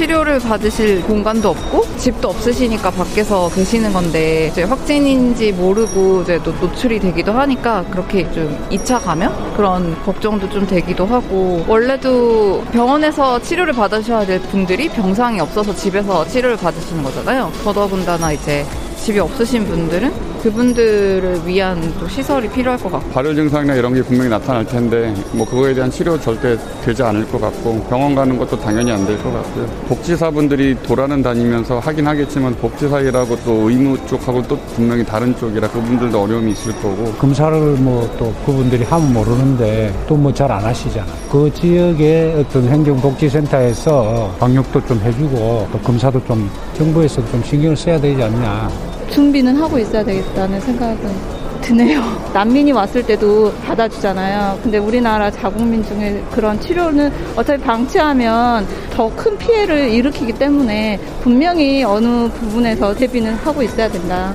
[0.00, 6.98] 치료를 받으실 공간도 없고 집도 없으시니까 밖에서 계시는 건데 이제 확진인지 모르고 이제 또 노출이
[7.00, 14.24] 되기도 하니까 그렇게 좀 2차 감염 그런 걱정도 좀 되기도 하고 원래도 병원에서 치료를 받으셔야
[14.24, 17.52] 될 분들이 병상이 없어서 집에서 치료를 받으시는 거잖아요.
[17.62, 18.64] 더더군다나 이제
[18.96, 24.30] 집이 없으신 분들은 그분들을 위한 또 시설이 필요할 것 같고 발열 증상이나 이런 게 분명히
[24.30, 28.90] 나타날 텐데 뭐 그거에 대한 치료 절대 되지 않을 것 같고 병원 가는 것도 당연히
[28.92, 29.66] 안 될 것 같고요.
[29.88, 36.52] 복지사분들이 돌아는 다니면서 하긴 하겠지만 복지사이라고 또 의무 쪽하고 또 분명히 다른 쪽이라 그분들도 어려움이
[36.52, 41.06] 있을 거고 검사를 뭐 또 그분들이 하면 모르는데 또 뭐 잘 안 하시잖아.
[41.30, 48.22] 그 지역의 어떤 행정복지센터에서 방역도 좀 해주고 또 검사도 좀 정부에서 좀 신경을 써야 되지
[48.22, 48.89] 않냐.
[49.10, 52.00] 준비는 하고 있어야 되겠다는 생각은 드네요.
[52.32, 54.60] 난민이 왔을 때도 받아주잖아요.
[54.62, 62.28] 근데 우리나라 자국민 중에 그런 치료는 어차피 방치하면 더 큰 피해를 일으키기 때문에 분명히 어느
[62.30, 64.34] 부분에서 대비는 하고 있어야 된다.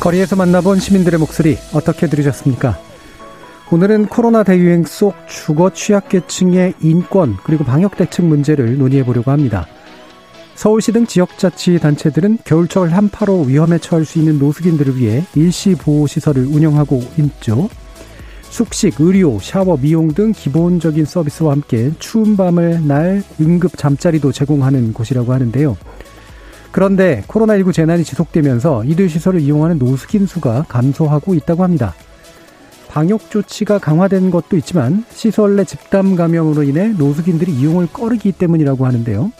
[0.00, 2.78] 거리에서 만나본 시민들의 목소리 어떻게 들으셨습니까?
[3.72, 9.66] 오늘은 코로나 대유행 속 주거 취약계층의 인권 그리고 방역 대책 문제를 논의해 보려고 합니다.
[10.54, 17.00] 서울시 등 지역자치단체들은 겨울철 한파로 위험에 처할 수 있는 노숙인들을 위해 일시 보호 시설을 운영하고
[17.16, 17.70] 있죠.
[18.42, 25.32] 숙식, 의료, 샤워, 미용 등 기본적인 서비스와 함께 추운 밤을 날 응급 잠자리도 제공하는 곳이라고
[25.32, 25.78] 하는데요.
[26.72, 31.94] 그런데 코로나19 재난이 지속되면서 이들 시설을 이용하는 노숙인 수가 감소하고 있다고 합니다.
[32.92, 39.32] 방역 조치가 강화된 것도 있지만 시설 내 집단 감염으로 인해 노숙인들이 이용을 꺼리기 때문이라고 하는데요.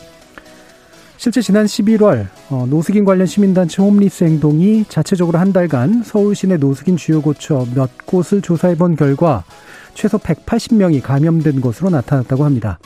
[1.19, 6.97] 실제 지난 11월 어, 노숙인 관련 시민단체 홈리스 행동이 자체적으로 한 달간 서울 시내 노숙인
[6.97, 9.45] 주요 거처 몇 곳을 조사해 본 결과
[9.93, 12.79] 최소 180명이 감염된 것으로 나타났다고 합니다.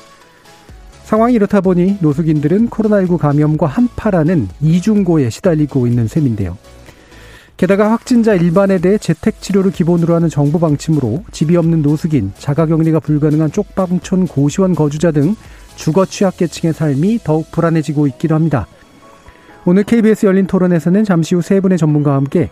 [1.04, 6.58] 상황이 이렇다 보니 노숙인들은 코로나19 감염과 한파라는 이중고에 시달리고 있는 셈인데요.
[7.56, 13.50] 게다가 확진자 일반에 대해 재택 치료를 기본으로 하는 정부 방침으로 집이 없는 노숙인, 자가격리가 불가능한
[13.52, 15.34] 쪽방촌 고시원 거주자 등
[15.74, 18.66] 주거 취약계층의 삶이 더욱 불안해지고 있기도 합니다.
[19.64, 22.50] 오늘 KBS 열린 토론에서는 잠시 후 세 분의 전문가와 함께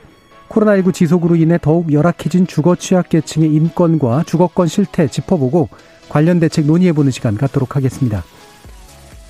[0.49, 5.69] 코로나19 지속으로 인해 더욱 열악해진 주거 취약계층의 인권과 주거권 실태 짚어보고
[6.09, 8.25] 관련 대책 논의해보는 시간 갖도록 하겠습니다.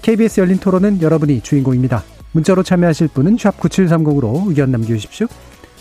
[0.03, 2.05] KBS 열린 토론은 여러분이 주인공입니다.
[2.33, 5.27] 문자로 참여하실 분은 샵 9730으로 의견 남겨주십시오.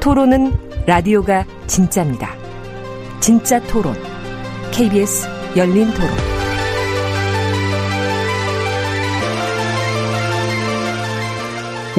[0.00, 0.52] 토론은
[0.86, 2.30] 라디오가 진짜입니다.
[3.20, 3.94] 진짜 토론.
[4.72, 5.28] KBS
[5.58, 6.08] 열린 토론.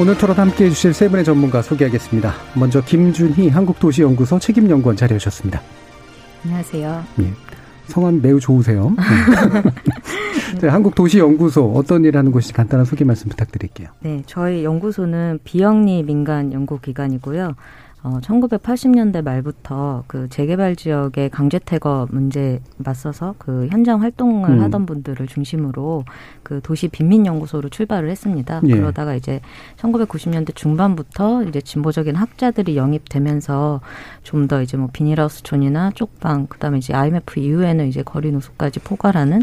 [0.00, 2.34] 오늘 토론 함께 해주실 세 분의 전문가 소개하겠습니다.
[2.58, 5.60] 먼저 김준희 한국도시연구소 책임연구원 자리하셨습니다.
[6.44, 7.04] 안녕하세요.
[7.20, 7.32] 예.
[7.86, 8.96] 성함 매우 좋으세요.
[10.60, 10.68] 네.
[10.68, 13.88] 한국도시연구소 어떤 일 하는 곳인지 간단한 소개 말씀 부탁드릴게요.
[14.00, 17.54] 네, 저희 연구소는 비영리 민간 연구기관이고요.
[18.02, 24.60] 어, 1980년대 말부터 그 재개발 지역의 강제 퇴거 문제 맞서서 그 현장 활동을 음.
[24.62, 26.04] 하던 분들을 중심으로
[26.42, 28.60] 그 도시 빈민 연구소로 출발을 했습니다.
[28.66, 28.74] 예.
[28.74, 29.40] 그러다가 이제
[29.76, 33.80] 1990년대 중반부터 이제 진보적인 학자들이 영입되면서
[34.22, 39.42] 좀 더 이제 뭐 비닐하우스 촌이나 쪽방 그다음에 이제 IMF 이후에는 이제 거리 노숙까지 포괄하는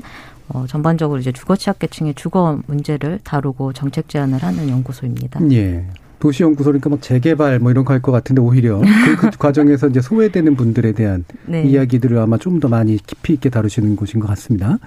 [0.49, 5.39] 어, 전반적으로 이제 주거 취약계층의 주거 문제를 다루고 정책 제안을 하는 연구소입니다.
[5.51, 5.85] 예.
[6.19, 10.55] 도시연구소니까 막 재개발 뭐 이런 거 할 것 같은데 오히려 그, 그 과정에서 이제 소외되는
[10.55, 11.63] 분들에 대한 네.
[11.63, 14.77] 이야기들을 아마 좀 더 많이 깊이 있게 다루시는 곳인 것 같습니다.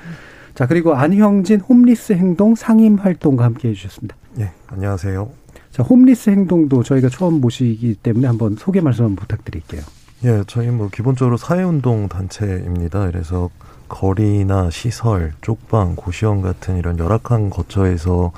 [0.55, 4.15] 자 그리고 안형진 홈리스 행동 상임 활동과 함께 해주셨습니다.
[4.35, 5.31] 네, 안녕하세요.
[5.71, 9.81] 자 홈리스 행동도 저희가 처음 모시기 때문에 한번 소개 말씀 한번 부탁드릴게요.
[10.25, 13.07] 예, 저희 뭐 기본적으로 사회운동 단체입니다.
[13.11, 13.49] 그래서
[13.89, 18.33] 거리나 시설, 쪽방, 고시원 같은 이런 열악한 거처에서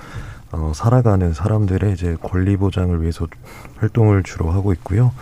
[0.55, 3.27] 어, 살아가는 사람들의 이제 권리 보장을 위해서
[3.77, 5.13] 활동을 주로 하고 있고요.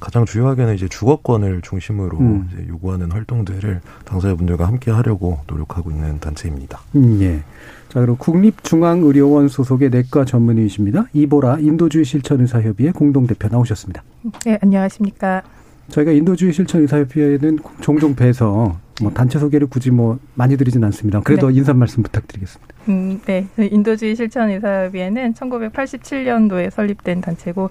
[0.00, 2.48] 가장 주요하게는 이제 주거권을 중심으로 음.
[2.52, 6.80] 이제 요구하는 활동들을 당사자분들과 함께 하려고 노력하고 있는 단체입니다.
[6.96, 7.42] 음, 예.
[7.90, 11.06] 자, 그리고 국립중앙의료원 소속의 내과 전문의이십니다.
[11.12, 14.02] 이보라 인도주의 실천의사협의회 공동대표 나오셨습니다.
[14.46, 15.42] 네, 안녕하십니까.
[15.90, 21.20] 저희가 인도주의 실천 의사협의회는 종종 뵈서 뭐 단체 소개를 굳이 뭐 많이 드리진 않습니다.
[21.20, 21.56] 그래도 네.
[21.56, 22.74] 인사 말씀 부탁드리겠습니다.
[22.88, 23.46] 음, 네.
[23.58, 27.70] 인도주의 실천 의사협의회는 1987년도에 설립된 단체고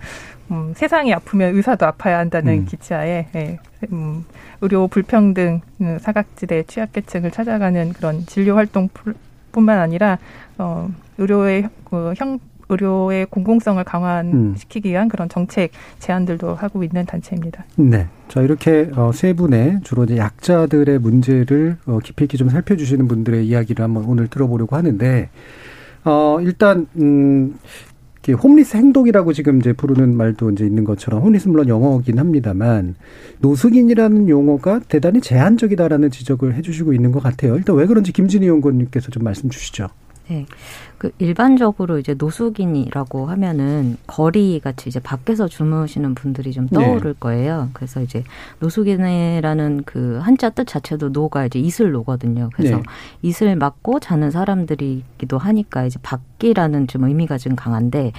[0.52, 2.66] 음, 세상이 아프면 의사도 아파야 한다는 음.
[2.66, 3.60] 기치하에 예,
[3.92, 4.26] 음,
[4.62, 8.90] 의료 불평등 음, 사각지대 취약계층을 찾아가는 그런 진료 활동
[9.52, 10.18] 뿐만 아니라
[10.58, 12.40] 어, 의료의 그 형,
[12.70, 17.66] 의료의 공공성을 강화시키기 위한 그런 정책 제안들도 하고 있는 단체입니다.
[17.76, 18.08] 네.
[18.28, 23.46] 자, 이렇게 어, 세 분의 주로 이제 약자들의 문제를 어, 깊이 있게 좀 살펴주시는 분들의
[23.48, 25.30] 이야기를 한번 오늘 들어보려고 하는데,
[26.06, 27.56] 어, 일단, 음,
[28.28, 32.96] 홈리스 행동이라고 지금 이제 부르는 말도 이제 있는 것처럼 홈리스 물론 영어긴 합니다만
[33.40, 37.56] 노숙인이라는 용어가 대단히 제한적이다라는 지적을 해주시고 있는 것 같아요.
[37.56, 39.88] 일단 왜 그런지 김진희 연구원님께서 좀 말씀 주시죠.
[40.30, 40.46] 네.
[41.00, 47.20] 그 일반적으로 이제 노숙인이라고 하면은 거리 같이 이제 밖에서 주무시는 분들이 좀 떠오를 네.
[47.20, 47.70] 거예요.
[47.72, 48.26] 그래서 이제
[48.60, 52.50] 노숙인이라는 그 한자 뜻 자체도 노가 이제 이슬 노거든요.
[52.54, 52.84] 그래서 네.
[53.22, 58.12] 이슬 맞고 자는 사람들이기도 하니까 이제 밖이라는 좀 의미가 좀 강한데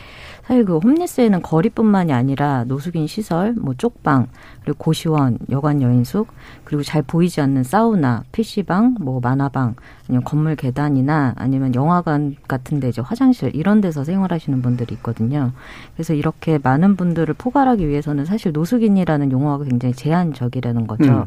[0.47, 4.27] 사실 그 홈리스에는 거리뿐만이 아니라 노숙인 시설, 뭐 쪽방,
[4.65, 6.29] 그리고 고시원, 여관 여인숙,
[6.65, 9.75] 그리고 잘 보이지 않는 사우나, PC방, 뭐 만화방,
[10.09, 15.51] 아니면 건물 계단이나 아니면 영화관 같은 데 이제 화장실 이런 데서 생활하시는 분들이 있거든요.
[15.95, 21.11] 그래서 이렇게 많은 분들을 포괄하기 위해서는 사실 노숙인이라는 용어가 굉장히 제한적이라는 거죠.
[21.11, 21.25] 음.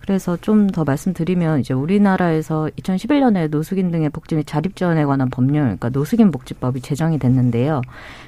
[0.00, 5.62] 그래서 좀 더 말씀드리면 이제 우리나라에서 2011년에 노숙인 등의 복지 및 자립 지원에 관한 법률,
[5.62, 7.82] 그러니까 노숙인 복지법이 제정이 됐는데요.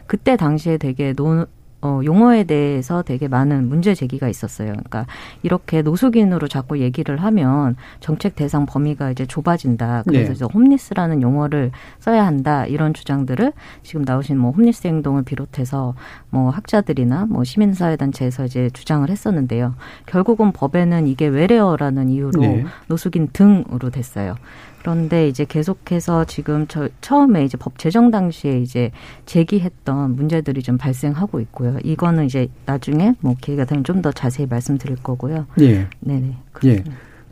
[0.07, 1.47] 그때 당시에 되게 노,
[1.83, 4.69] 어, 용어에 대해서 되게 많은 문제 제기가 있었어요.
[4.69, 5.07] 그러니까
[5.43, 10.05] 이렇게 노숙인으로 자꾸 얘기를 하면 정책 대상 범위가 이제 좁아진다.
[10.07, 10.53] 그래서 네.
[10.53, 12.67] 홈리스라는 용어를 써야 한다.
[12.67, 15.95] 이런 주장들을 지금 나오신 뭐 홈리스 행동을 비롯해서
[16.29, 19.75] 뭐 학자들이나 뭐 시민사회단체에서 이제 주장을 했었는데요.
[20.07, 22.65] 결국은 법에는 이게 외래어라는 이유로 네.
[22.89, 24.35] 노숙인 등으로 됐어요.
[24.81, 28.91] 그런데 이제 계속해서 지금 저 처음에 이제 법 제정 당시에 이제
[29.27, 31.77] 제기했던 문제들이 좀 발생하고 있고요.
[31.85, 35.45] 이거는 이제 나중에 뭐 기회가 되면 좀 더 자세히 말씀드릴 거고요.
[35.61, 35.87] 예.
[36.01, 36.35] 네네.
[36.65, 36.83] 예.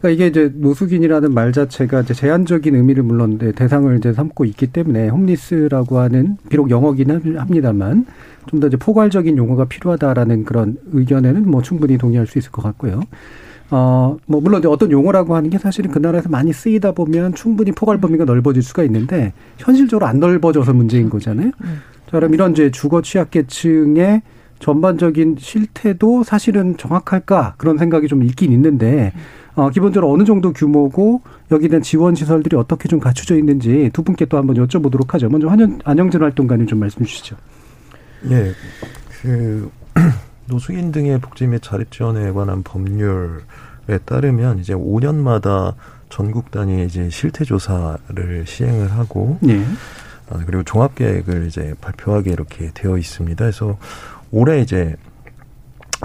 [0.01, 5.09] 그러니까 이게 이제 노숙인이라는 말 자체가 이제 제한적인 의미를 물론 대상을 이제 삼고 있기 때문에
[5.09, 8.05] 홈리스라고 하는 비록 영어기는 합니다만
[8.49, 13.01] 좀 더 이제 포괄적인 용어가 필요하다라는 그런 의견에는 뭐 충분히 동의할 수 있을 것 같고요.
[13.71, 17.99] 어, 뭐, 물론 어떤 용어라고 하는 게 사실은 그 나라에서 많이 쓰이다 보면 충분히 포괄
[17.99, 21.51] 범위가 넓어질 수가 있는데 현실적으로 안 넓어져서 문제인 거잖아요.
[21.63, 21.81] 음.
[22.07, 24.23] 자, 그럼 이런 이제 주거 취약계층의
[24.59, 29.13] 전반적인 실태도 사실은 정확할까 그런 생각이 좀 있긴 있는데
[29.55, 31.21] 어, 기본적으로 어느 정도 규모고
[31.51, 35.29] 여기에 대한 지원 시설들이 어떻게 좀 갖춰져 있는지 두 분께 또 한번 여쭤보도록 하죠.
[35.29, 37.37] 먼저 한영, 안영진 활동가님 좀 말씀 주시죠.
[38.31, 38.53] 예,
[39.23, 39.71] 그
[40.49, 45.75] 노숙인 등의 복지 및 자립 지원에 관한 법률에 따르면 이제 5년마다
[46.09, 49.63] 전국 단위 이제 실태 조사를 시행을 하고 네.
[50.31, 53.45] 아, 그리고 종합 계획을 이제 발표하게 이렇게 되어 있습니다.
[53.45, 53.79] 그래서
[54.31, 54.97] 올해 이제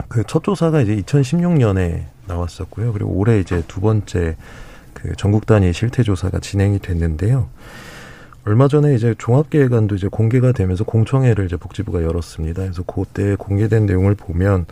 [0.07, 2.93] 그 첫 조사가 이제 2016년에 나왔었고요.
[2.93, 4.35] 그리고 올해 이제 두 번째
[4.93, 7.47] 그 전국 단위 실태 조사가 진행이 됐는데요.
[8.45, 12.61] 얼마 전에 이제 종합계획안도 이제 공개가 되면서 공청회를 이제 복지부가 열었습니다.
[12.61, 14.65] 그래서 그때 공개된 내용을 보면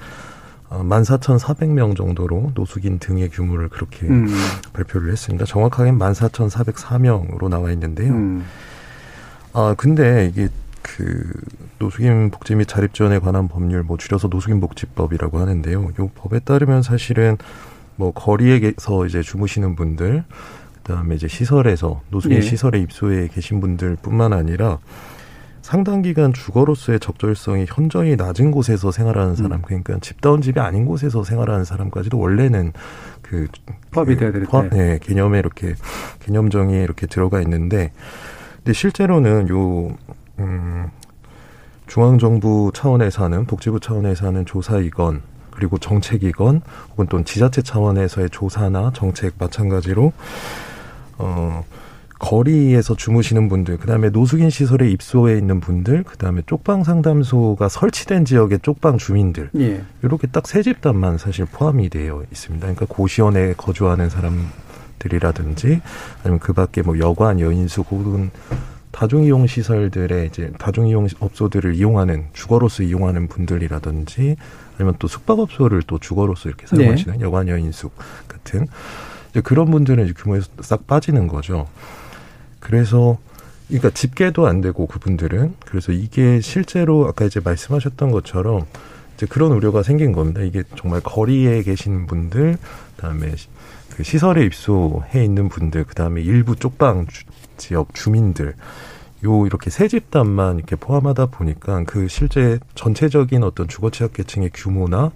[0.70, 4.28] 어, 14,400명 정도로 노숙인 등의 규모를 그렇게 음.
[4.74, 5.46] 발표를 했습니다.
[5.46, 8.14] 정확하게는 14,404명으로 나와 있는데요.
[8.14, 8.46] 음.
[9.54, 10.50] 아, 근데 이게
[10.82, 11.30] 그
[11.80, 15.92] 노숙인 복지 및 자립 지원에 관한 법률 뭐 줄여서 노숙인 복지법이라고 하는데요.
[16.00, 17.38] 요 법에 따르면 사실은
[17.96, 20.24] 뭐 거리에서 이제 주무시는 분들
[20.84, 22.46] 그다음에 이제 시설에서 노숙인 네.
[22.46, 24.80] 시설에 입소해 계신 분들뿐만 아니라
[25.62, 29.62] 상당 기간 주거로서의 적절성이 현저히 낮은 곳에서 생활하는 사람, 음.
[29.64, 32.74] 그러니까 집다운 집이 아닌 곳에서 생활하는 사람까지도 원래는
[33.22, 33.48] 그
[33.92, 35.76] 포함이 돼야 되는데 포함, 네, 개념에 이렇게
[36.20, 37.94] 개념 정의에 이렇게 들어가 있는데,
[38.58, 39.96] 근데 실제로는 요
[40.40, 40.90] 음,
[41.86, 45.22] 중앙정부 차원에서 하는 복지부 차원에서 하는 조사이건
[45.52, 50.12] 그리고 정책이건 혹은 또 지자체 차원에서의 조사나 정책 마찬가지로
[51.18, 51.64] 어,
[52.20, 58.26] 거리에서 주무시는 분들, 그 다음에 노숙인 시설에 입소해 있는 분들, 그 다음에 쪽방 상담소가 설치된
[58.26, 59.82] 지역의 쪽방 주민들, 예.
[60.04, 62.62] 이렇게 딱 세 집단만 사실 포함이 되어 있습니다.
[62.64, 65.82] 그러니까 고시원에 거주하는 사람들이라든지,
[66.22, 68.30] 아니면 그 밖에 뭐 여관, 여인숙 혹은
[68.92, 74.36] 다중이용 시설들의 이제 다중이용 업소들을 이용하는 주거로서 이용하는 분들이라든지
[74.82, 77.24] 아니면 또 숙박업소를 또 주거로서 이렇게 사용하시는 네.
[77.24, 77.94] 여관 여인숙
[78.28, 78.68] 같은
[79.30, 81.68] 이제 그런 분들은 이제 규모에서 싹 빠지는 거죠.
[82.60, 83.20] 그래서
[83.68, 88.66] 그러니까 집계도 안 되고 그분들은 그래서 이게 실제로 아까 이제 말씀하셨던 것처럼
[89.16, 90.42] 이제 그런 우려가 생긴 겁니다.
[90.42, 92.58] 이게 정말 거리에 계신 분들,
[92.96, 93.34] 그다음에
[93.96, 97.24] 그 시설에 입소해 있는 분들, 그다음에 일부 쪽방 주,
[97.58, 98.56] 지역 주민들
[99.24, 105.12] 요 이렇게 세 집단만 이렇게 포함하다 보니까 그 실제 전체적인 어떤 주거 취약계층의 규모나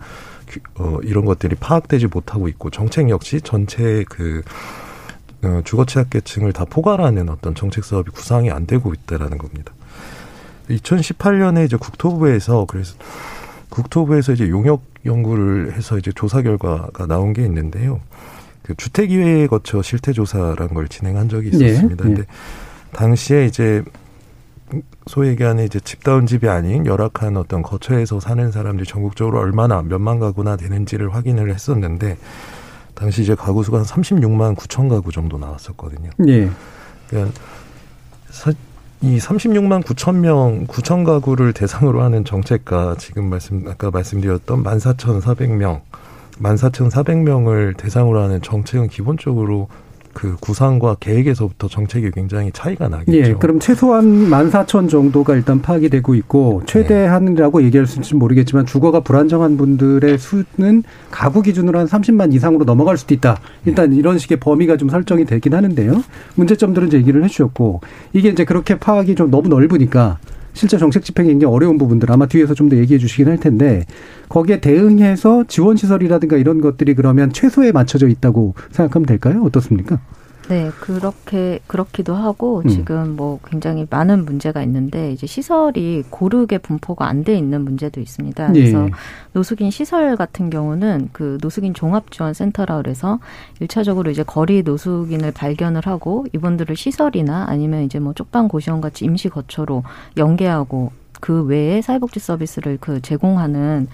[0.75, 4.43] 어, 이런 것들이 파악되지 못하고 있고 정책 역시 전체 그
[5.43, 9.73] 어, 주거 취약계층을 다 포괄하는 어떤 정책 사업이 구상이 안 되고 있다라는 겁니다.
[10.69, 12.95] 2018년에 이제 국토부에서 그래서
[13.69, 18.01] 국토부에서 이제 용역 연구를 해서 이제 조사 결과가 나온 게 있는데요.
[18.63, 22.03] 그 주택 기회에 거쳐 실태 조사라는 걸 진행한 적이 네, 있었습니다.
[22.03, 22.15] 네, 네.
[22.15, 22.31] 근데
[22.95, 23.83] 당시에 이제
[25.05, 30.55] 소위 얘기하는 이제 집다운 집이 아닌 열악한 어떤 거처에서 사는 사람들이 전국적으로 얼마나 몇만 가구나
[30.55, 32.17] 되는지를 확인을 했었는데
[32.93, 36.09] 당시 이제 가구 수가 한 36만 9천 가구 정도 나왔었거든요.
[36.27, 36.49] 예.
[37.09, 37.33] 그러니까
[39.01, 45.81] 이 36만 9천 명, 9천 가구를 대상으로 하는 정책과 지금 말씀 아까 말씀드렸던 14,400명,
[46.39, 49.67] 14,400명을 대상으로 하는 정책은 기본적으로
[50.15, 53.17] 그 구상과 계획에서부터 정책이 굉장히 차이가 나겠죠.
[53.17, 57.65] 예, 그럼 최소한 14,000 정도가 일단 파악이 되고 있고 최대한이라고 네.
[57.65, 63.13] 얘기할 수 있을지 모르겠지만 주거가 불안정한 분들의 수는 가구 기준으로 한 30만 이상으로 넘어갈 수도
[63.13, 63.41] 있다.
[63.65, 63.97] 일단 네.
[63.97, 66.01] 이런 식의 범위가 좀 설정이 되긴 하는데요.
[66.35, 67.81] 문제점들은 이제 얘기를 해주셨고
[68.13, 70.17] 이게 이제 그렇게 파악이 좀 너무 넓으니까
[70.55, 73.85] 실제 정책 집행이 굉장히 어려운 부분들 아마 뒤에서 좀 더 얘기해 주시긴 할 텐데
[74.29, 79.43] 거기에 대응해서 지원 시설이라든가 이런 것들이 그러면 최소에 맞춰져 있다고 생각하면 될까요?
[79.43, 79.99] 어떻습니까?
[80.47, 82.69] 네, 그렇게 그렇기도 하고 음.
[82.69, 88.49] 지금 뭐 굉장히 많은 문제가 있는데 이제 시설이 고르게 분포가 안 돼 있는 문제도 있습니다.
[88.49, 88.53] 예.
[88.53, 88.87] 그래서
[89.33, 93.19] 노숙인 시설 같은 경우는 그 노숙인 종합지원센터라 그래서
[93.59, 99.29] 일차적으로 이제 거리 노숙인을 발견을 하고 이분들을 시설이나 아니면 이제 뭐 쪽방 고시원 같이 임시
[99.29, 99.83] 거처로
[100.17, 103.87] 연계하고 그 외에 사회복지 서비스를 그 제공하는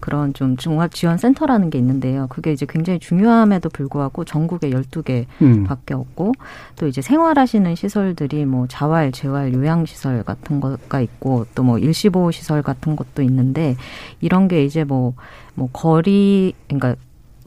[0.00, 2.26] 그런 좀 종합 지원 센터라는 게 있는데요.
[2.28, 5.64] 그게 이제 굉장히 중요함에도 불구하고 전국에 12개 음.
[5.64, 6.32] 밖에 없고
[6.76, 12.30] 또 이제 생활하시는 시설들이 뭐 자활, 재활, 요양 시설 같은 거가 있고 또 뭐 일시보호
[12.30, 13.76] 시설 같은 것도 있는데
[14.22, 15.12] 이런 게 이제 뭐뭐
[15.54, 16.96] 뭐 거리 그러니까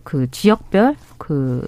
[0.04, 1.68] 그 지역별 그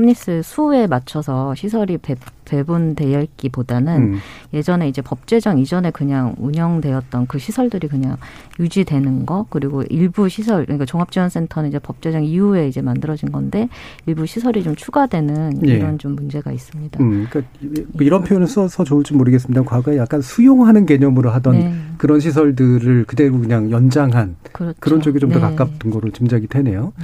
[0.00, 2.16] 홈리스 수에 맞춰서 시설이 배,
[2.46, 4.18] 배분되어 있기보다는 음.
[4.54, 8.16] 예전에 이제 법 제정 이전에 그냥 운영되었던 그 시설들이 그냥
[8.58, 13.68] 유지되는 거 그리고 일부 시설 그러니까 종합지원센터는 이제 법 제정 이후에 이제 만들어진 건데
[14.06, 15.74] 일부 시설이 좀 추가되는 예.
[15.74, 17.02] 이런 좀 문제가 있습니다.
[17.02, 17.52] 음, 그러니까
[17.92, 19.62] 뭐 이런 표현을 써서 좋을지 모르겠습니다.
[19.64, 21.74] 과거에 약간 수용하는 개념으로 하던 네.
[21.98, 24.76] 그런 시설들을 그대로 그냥 연장한 그렇죠.
[24.80, 25.40] 그런 쪽이 좀더 네.
[25.42, 26.94] 가깝던 거로 짐작이 되네요.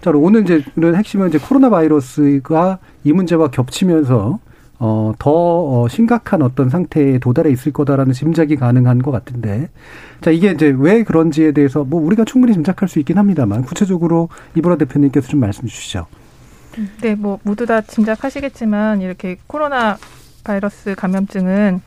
[0.00, 0.02] 음.
[0.02, 4.38] 자, 오늘 이제 핵심은 이제 코로나 바이러스가 이 문제와 겹치면서
[4.78, 9.68] 어, 더 어, 심각한 어떤 상태에 도달해 있을 거다라는 짐작이 가능한 것 같은데.
[10.22, 14.76] 자, 이게 이제 왜 그런지에 대해서 뭐 우리가 충분히 짐작할 수 있긴 합니다만 구체적으로 이보라
[14.76, 16.06] 대표님께서 좀 말씀 주시죠.
[17.02, 19.98] 네, 뭐 모두 다 짐작하시겠지만 이렇게 코로나
[20.44, 21.82] 바이러스 감염증은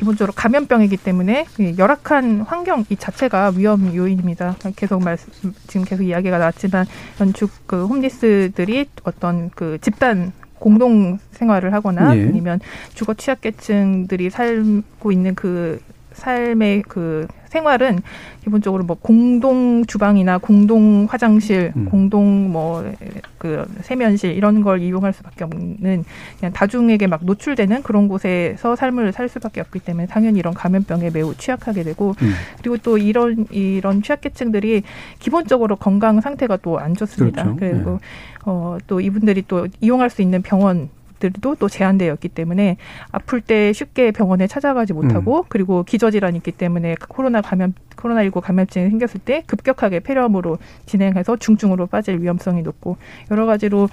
[0.00, 1.44] 기본적으로 감염병이기 때문에
[1.76, 4.56] 열악한 환경 이 자체가 위험 요인입니다.
[4.74, 5.30] 계속 말씀
[5.66, 6.86] 지금 계속 이야기가 나왔지만
[7.20, 12.22] 연축 그 홈리스들이 어떤 그 집단 공동 생활을 하거나 예.
[12.22, 12.60] 아니면
[12.94, 15.80] 주거 취약계층들이 살고 있는 그
[16.12, 18.00] 삶의 그 생활은
[18.44, 21.86] 기본적으로 뭐 공동 주방이나 공동 화장실, 음.
[21.86, 22.84] 공동 뭐
[23.40, 26.04] 그 세면실 이런 걸 이용할 수밖에 없는
[26.38, 31.34] 그냥 다중에게 막 노출되는 그런 곳에서 삶을 살 수밖에 없기 때문에 당연히 이런 감염병에 매우
[31.34, 32.32] 취약하게 되고 음.
[32.58, 34.82] 그리고 또 이런 이런 취약계층들이
[35.20, 37.54] 기본적으로 건강 상태가 또 안 좋습니다.
[37.54, 37.56] 그렇죠.
[37.58, 37.98] 그리고 네.
[38.44, 42.76] 어또 이분들이 또 이용할 수 있는 병원 들도 또 제한되어 있기 때문에
[43.12, 45.44] 아플 때 쉽게 병원에 찾아가지 못하고 음.
[45.48, 52.20] 그리고 기저질환이 있기 때문에 코로나 감염 코로나19 감염증이 생겼을 때 급격하게 폐렴으로 진행해서 중증으로 빠질
[52.20, 52.96] 위험성이 높고
[53.30, 53.88] 여러 가지로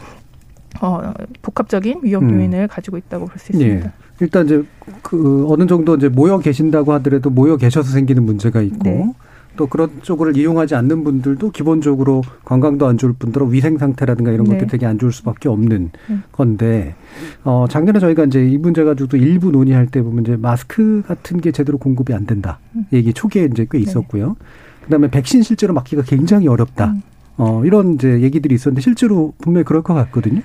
[0.81, 2.39] 어, 복합적인 위험 음.
[2.39, 2.67] 요인을 음.
[2.67, 3.86] 가지고 있다고 볼 수 있습니다.
[3.86, 3.91] 예.
[4.19, 4.63] 일단 이제
[5.03, 9.13] 그 어느 정도 이제 모여 계신다고 하더라도 모여 계셔서 생기는 문제가 있고 네.
[9.58, 14.52] 또 그런 쪽을 이용하지 않는 분들도 기본적으로 건강도 안 좋을 뿐더러 위생 상태라든가 이런 네.
[14.52, 16.18] 것들이 되게 안 좋을 수밖에 없는 네.
[16.32, 16.96] 건데
[17.44, 21.52] 어 작년에 저희가 이제 이 문제 가지고도 일부 논의할 때 보면 이제 마스크 같은 게
[21.52, 22.86] 제대로 공급이 안 된다 음.
[22.94, 23.84] 얘기 초기에 이제 꽤 네.
[23.84, 24.38] 있었고요.
[24.40, 24.46] 네.
[24.86, 26.92] 그다음에 백신 실제로 맞기가 굉장히 어렵다.
[26.92, 27.02] 음.
[27.38, 30.42] 어 이런 이제 얘기들이 있었는데 실제로 분명히 그럴 것 같거든요.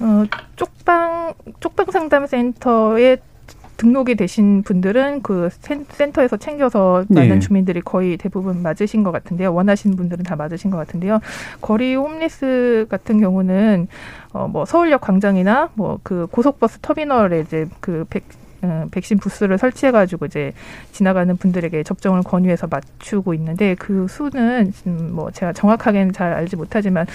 [0.00, 0.24] 어
[0.56, 3.16] 쪽방 쪽방 상담 센터에
[3.78, 5.48] 등록이 되신 분들은 그
[5.88, 7.38] 센터에서 챙겨서 많은 예.
[7.38, 9.54] 주민들이 거의 대부분 맞으신 것 같은데요.
[9.54, 11.20] 원하시는 분들은 다 맞으신 것 같은데요.
[11.60, 13.88] 거리 홈리스 같은 경우는
[14.32, 18.47] 어뭐 서울역 광장이나 뭐 그 고속버스 터미널에 이제 그 백, 어,
[18.90, 20.52] 백신 부스를 설치해가지고 이제
[20.92, 27.06] 지나가는 분들에게 접종을 권유해서 맞추고 있는데 그 수는 음, 뭐 제가 정확하게는 잘 알지 못하지만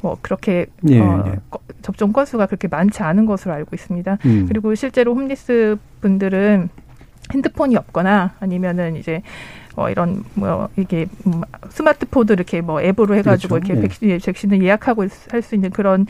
[0.00, 1.36] 뭐 그렇게 예, 어, 예.
[1.50, 4.18] 거- 접종 건수가 그렇게 많지 않은 것으로 알고 있습니다.
[4.26, 4.46] 음.
[4.48, 6.68] 그리고 실제로 홈리스 분들은
[7.32, 9.22] 핸드폰이 없거나 아니면은 이제
[9.74, 11.40] 어 이런 뭐 이게 음,
[11.70, 13.72] 스마트폰도 이렇게 뭐 앱으로 해가지고 그렇죠.
[13.72, 13.82] 이렇게 예.
[13.88, 16.06] 백신 백신을 예약하고 할 수 있는 그런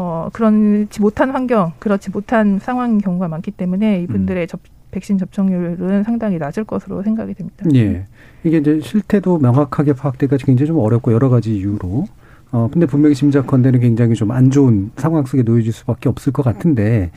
[0.00, 4.60] 어 그런지 못한 환경 그렇지 못한 상황인 경우가 많기 때문에 이분들의 접,
[4.92, 7.66] 백신 접종률은 상당히 낮을 것으로 생각이 됩니다.
[7.74, 8.04] 예.
[8.44, 12.06] 이게 이제 실태도 명확하게 파악되기가 굉장히 좀 어렵고 여러 가지 이유로.
[12.52, 17.10] 어, 근데 분명히 짐작컨대는 굉장히 좀 안 좋은 상황 속에 놓여질 수밖에 없을 것 같은데,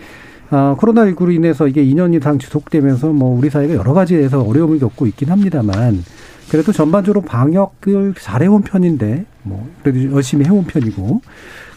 [0.50, 5.30] 아, 코로나19로 인해서 이게 2년 이상 지속되면서 뭐 우리 사회가 여러 가지에서 어려움을 겪고 있긴
[5.30, 6.04] 합니다만,
[6.50, 11.22] 그래도 전반적으로 방역을 잘해온 편인데, 뭐, 그래도 열심히 해온 편이고,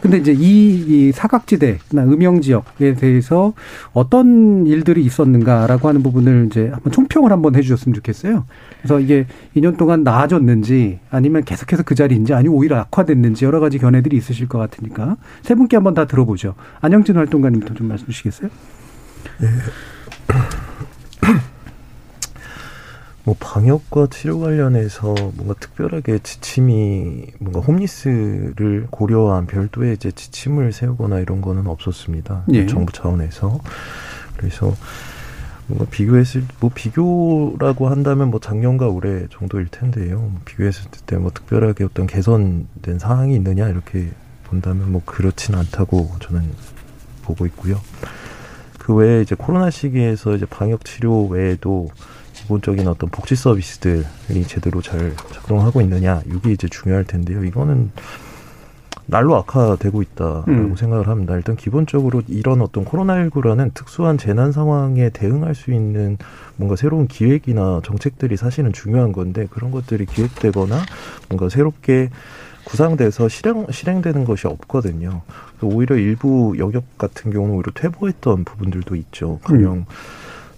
[0.05, 3.55] 근데 이제 이, 이 사각지대나 음영 지역에 대해서
[3.95, 8.45] 어떤 일들이 있었는가라고 하는 부분을 이제 한번 총평을 한번 해주셨으면 좋겠어요.
[8.83, 9.25] 그래서 이게
[9.57, 14.59] 2년 동안 나아졌는지 아니면 계속해서 그 자리인지 아니면 오히려 악화됐는지 여러 가지 견해들이 있으실 것
[14.59, 16.55] 같으니까 세 분께 한번 다 들어보죠.
[16.83, 18.51] 안영진 활동가님부터 좀 말씀 주시겠어요?
[23.25, 31.41] 뭐 방역과 치료 관련해서 뭔가 특별하게 지침이 뭔가 홈리스를 고려한 별도의 이제 지침을 세우거나 이런
[31.41, 32.45] 거는 없었습니다.
[32.53, 32.67] 예.
[32.67, 33.61] 정부 차원에서
[34.37, 34.75] 그래서
[35.67, 40.19] 뭔가 비교했을 뭐 비교라고 한다면 뭐 작년과 올해 정도일 텐데요.
[40.19, 44.11] 뭐 비교했을 때 뭐 특별하게 어떤 개선된 사항이 있느냐 이렇게
[44.45, 46.43] 본다면 뭐 그렇진 않다고 저는
[47.23, 47.81] 보고 있고요.
[48.79, 51.89] 그 외에 이제 코로나 시기에서 이제 방역 치료 외에도
[52.35, 57.45] 기본적인 어떤 복지 서비스들이 제대로 잘 작동하고 있느냐 이게 이제 중요할 텐데요.
[57.45, 57.91] 이거는
[59.07, 60.77] 날로 악화되고 있다라고 음.
[60.77, 61.35] 생각을 합니다.
[61.37, 66.17] 일단 기본적으로 이런 어떤 코로나19라는 특수한 재난 상황에 대응할 수 있는
[66.57, 70.81] 뭔가 새로운 기획이나 정책들이 사실은 중요한 건데 그런 것들이 기획되거나
[71.29, 72.11] 뭔가 새롭게
[72.65, 75.21] 구상돼서 실행 실행되는 것이 없거든요.
[75.61, 79.39] 오히려 일부 영역 같은 경우는 오히려 퇴보했던 부분들도 있죠.
[79.45, 79.85] 가령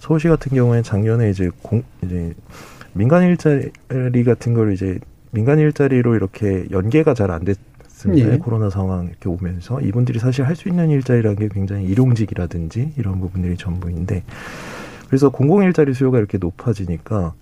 [0.07, 2.33] 서울시 같은 경우에 작년에 이제 공 이제
[2.93, 4.99] 민간 일자리 같은 걸 이제
[5.31, 8.33] 민간 일자리로 이렇게 연계가 잘 안 됐습니다.
[8.33, 8.37] 예.
[8.37, 13.57] 코로나 상황 이렇게 오면서 이분들이 사실 할 수 있는 일자리라는 게 굉장히 일용직이라든지 이런 부분들이
[13.57, 14.23] 전부인데
[15.07, 17.33] 그래서 공공 일자리 수요가 이렇게 높아지니까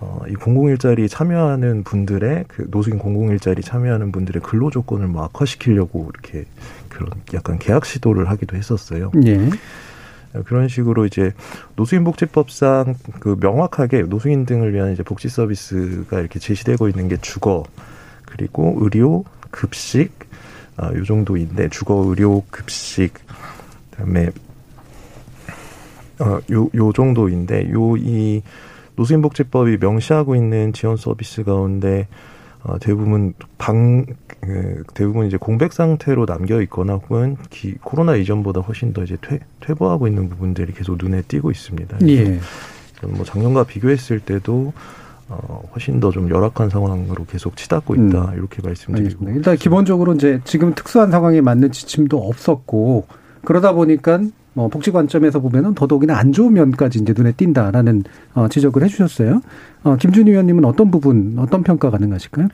[0.00, 5.24] 어, 이 공공 일자리 참여하는 분들의 그 노숙인 공공 일자리 참여하는 분들의 근로 조건을 뭐
[5.24, 6.44] 악화시키려고 이렇게
[6.90, 9.12] 그런 약간 계약 시도를 하기도 했었어요.
[9.26, 9.48] 예.
[10.44, 11.32] 그런 식으로 이제
[11.76, 17.64] 노숙인복지법상 그 명확하게 노숙인 등을 위한 이제 복지 서비스가 이렇게 제시되고 있는 게 주거
[18.24, 20.10] 그리고 의료 급식
[20.76, 23.12] 아, 요 정도인데 주거 의료 급식
[23.90, 24.30] 그다음에
[26.18, 28.42] 어, 요, 요 정도인데 요 이
[28.96, 32.08] 노숙인복지법이 명시하고 있는 지원 서비스 가운데
[32.62, 34.06] 어, 대부분 방
[34.42, 39.38] 그, 대부분 이제 공백 상태로 남겨 있거나 혹은 기, 코로나 이전보다 훨씬 더 이제 퇴,
[39.60, 41.98] 퇴보하고 있는 부분들이 계속 눈에 띄고 있습니다.
[42.08, 42.38] 예.
[43.06, 44.72] 뭐 작년과 비교했을 때도
[45.28, 49.32] 어, 훨씬 더 좀 열악한 상황으로 계속 치닫고 있다 이렇게 말씀드리고 알겠습니다.
[49.36, 53.06] 일단 기본적으로 이제 지금 특수한 상황에 맞는 지침도 없었고
[53.44, 54.20] 그러다 보니까
[54.54, 59.40] 뭐 복지 관점에서 보면은 더더욱이나 안 좋은 면까지 이제 눈에 띈다라는 어, 지적을 해주셨어요.
[59.84, 62.48] 어, 김준희 의원님은 어떤 부분 어떤 평가 가능하실까요?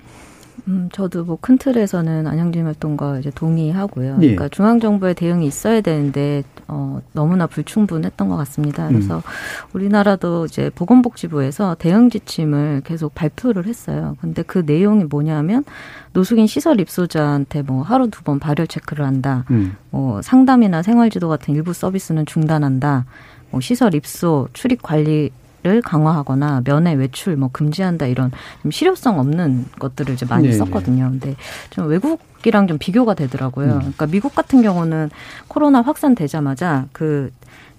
[0.68, 4.10] 음, 저도 뭐 큰 틀에서는 안양진 활동과 이제 동의하고요.
[4.16, 4.20] 예.
[4.20, 8.86] 그러니까 중앙 정부의 대응이 있어야 되는데 어, 너무나 불충분했던 것 같습니다.
[8.88, 9.22] 그래서 음.
[9.72, 14.16] 우리나라도 이제 보건복지부에서 대응 지침을 계속 발표를 했어요.
[14.20, 15.64] 근데 그 내용이 뭐냐면
[16.12, 19.44] 노숙인 시설 입소자한테 뭐 하루 두 번 발열 체크를 한다.
[19.50, 19.74] 음.
[19.90, 23.06] 뭐 상담이나 생활지도 같은 일부 서비스는 중단한다.
[23.50, 25.30] 뭐 시설 입소, 출입 관리
[25.68, 28.30] 를 강화하거나 면회 외출 뭐 금지한다 이런
[28.62, 31.10] 좀 실효성 없는 것들을 이제 많이 네, 썼거든요.
[31.10, 31.36] 근데
[31.68, 33.72] 좀 외국 이랑 좀 비교가 되더라고요.
[33.72, 33.78] 음.
[33.78, 35.10] 그러니까 미국 같은 경우는
[35.48, 37.30] 코로나 확산되자마자 그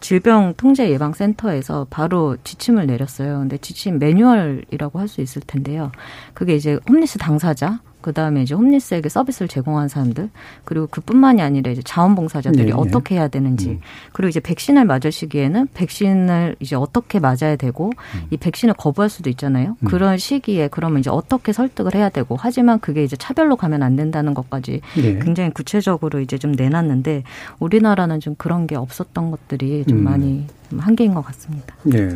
[0.02, 3.40] 질병 통제 예방 센터에서 바로 지침을 내렸어요.
[3.40, 5.92] 근데 지침 매뉴얼이라고 할 수 있을 텐데요.
[6.36, 10.30] 그게 이제 홈리스 당사자, 그 다음에 이제 홈리스에게 서비스를 제공한 사람들,
[10.64, 12.74] 그리고 그뿐만이 아니라 이제 자원봉사자들이 네, 네.
[12.74, 13.80] 어떻게 해야 되는지, 음.
[14.14, 17.92] 그리고 이제 백신을 맞을 시기에는 백신을 이제 어떻게 맞아야 되고,
[18.32, 19.76] 이 백신을 거부할 수도 있잖아요.
[19.80, 19.88] 음.
[19.88, 24.34] 그런 시기에 그러면 이제 어떻게 설득을 해야 되고, 하지만 그게 이제 차별로 가면 안 된다는
[24.34, 25.20] 것까지 예.
[25.20, 27.24] 굉장히 구체적으로 이제 좀 내놨는데
[27.60, 30.04] 우리나라는 좀 그런 게 없었던 것들이 좀 음.
[30.04, 30.46] 많이
[30.78, 31.74] 한계인 것 같습니다.
[31.96, 32.10] 예.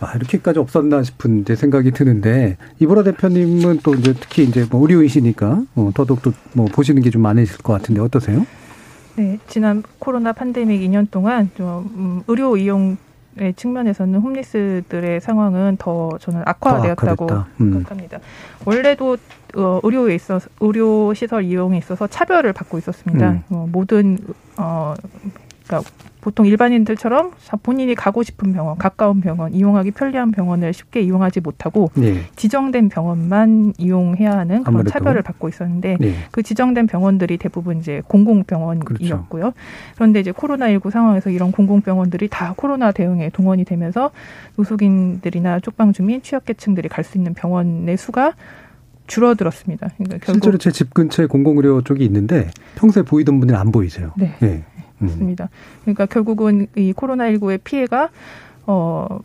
[0.00, 5.62] 아, 이렇게까지 없었나 싶은 이제 생각이 드는데 이보라 대표님은 또 이제 특히 이제 뭐 의료이시니까
[5.76, 8.44] 어, 더더욱 또뭐 보시는 게 좀 많으실 것 같은데 어떠세요?
[9.16, 12.96] 네, 지난 코로나 팬데믹 2년 동안 좀 음, 의료 이용
[13.34, 17.26] 의 측면에서는 홈리스들의 상황은 더 저는 악화되었다고
[17.62, 17.72] 음.
[17.72, 18.18] 생각합니다.
[18.66, 19.16] 원래도
[19.56, 23.30] 어, 의료에 있어서 의료 시설 이용에 있어서 차별을 받고 있었습니다.
[23.30, 23.42] 음.
[23.48, 24.18] 어, 모든
[24.58, 24.94] 어
[25.72, 27.32] 그러니까 보통 일반인들처럼
[27.64, 32.20] 본인이 가고 싶은 병원, 가까운 병원, 이용하기 편리한 병원을 쉽게 이용하지 못하고 네.
[32.36, 34.90] 지정된 병원만 이용해야 하는 그런 아무래도.
[34.90, 36.14] 차별을 받고 있었는데 네.
[36.30, 39.42] 그 지정된 병원들이 대부분 이제 공공병원이었고요.
[39.52, 39.52] 그렇죠.
[39.96, 44.10] 그런데 이제 코로나19 상황에서 이런 공공병원들이 다 코로나 대응에 동원이 되면서
[44.56, 48.34] 노숙인들이나 쪽방 주민, 취약계층들이 갈 수 있는 병원의 수가
[49.08, 49.88] 줄어들었습니다.
[49.98, 54.12] 그러니까 실제로 제 집 근처에 공공의료 쪽이 있는데 평소에 보이던 분들은 안 보이세요.
[54.16, 54.32] 네.
[54.38, 54.62] 네.
[55.06, 55.48] 있습니다.
[55.82, 58.10] 그러니까 결국은 이 코로나19의 피해가
[58.66, 59.20] 어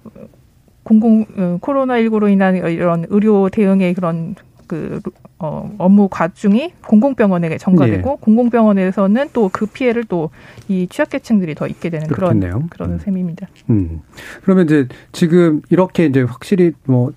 [0.84, 4.36] 공공 어, 코로나19로 인한 이런 의료 대응의 그런
[4.68, 5.02] 그
[5.40, 8.18] 어, 업무 과중이 공공병원에게 전가되고 네.
[8.20, 10.30] 공공병원에서는 또 그 피해를 또
[10.70, 12.52] 이 취약계층들이 더 입게 되는 그렇겠네요.
[12.52, 13.00] 그런 그런 음.
[13.00, 13.48] 셈입니다.
[13.70, 14.02] 음.
[14.44, 17.12] 그러면 이제 지금 이렇게 이제 확실히 뭐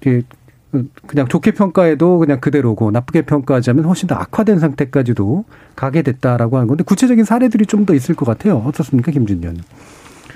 [1.06, 6.85] 그냥 좋게 평가해도 그냥 그대로고 나쁘게 평가하자면 훨씬 더 악화된 상태까지도 가게 됐다라고 하는 건데
[6.85, 8.59] 구체적인 사례들이 좀 더 있을 것 같아요.
[8.59, 9.56] 어떻습니까, 김준현?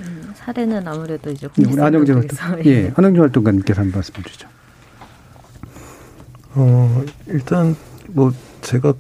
[0.01, 4.49] 음, 사례는 아무래도 이제 우리 안영재 활동, 예, 안영재 활동가님께서 한번 말씀 주시죠.
[6.57, 7.77] 어 일단
[8.09, 8.95] 뭐 제가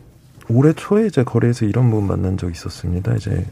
[0.48, 3.14] 올해 초에 이제 거리에서 이런 분 만난 적 있었습니다.
[3.14, 3.46] 이제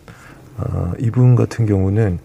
[0.58, 2.18] 아, 이분 같은 경우는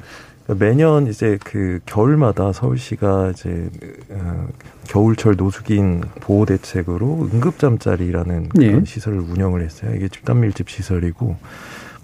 [0.60, 3.70] 매년 이제 그 겨울마다 서울시가 이제
[4.10, 4.48] 어,
[4.88, 8.68] 겨울철 노숙인 보호 대책으로 응급 잠자리라는 예.
[8.68, 9.94] 그런 시설을 운영을 했어요.
[9.96, 11.38] 이게 집단 밀집 시설이고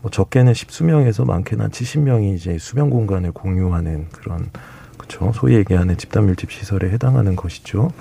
[0.02, 4.50] 뭐 적게는 십수명에서 많게는 한 칠십 명이 이제 수면 공간을 공유하는 그런
[4.98, 5.32] 그렇죠.
[5.34, 7.92] 소위 얘기하는 집단 밀집 시설에 해당하는 것이죠.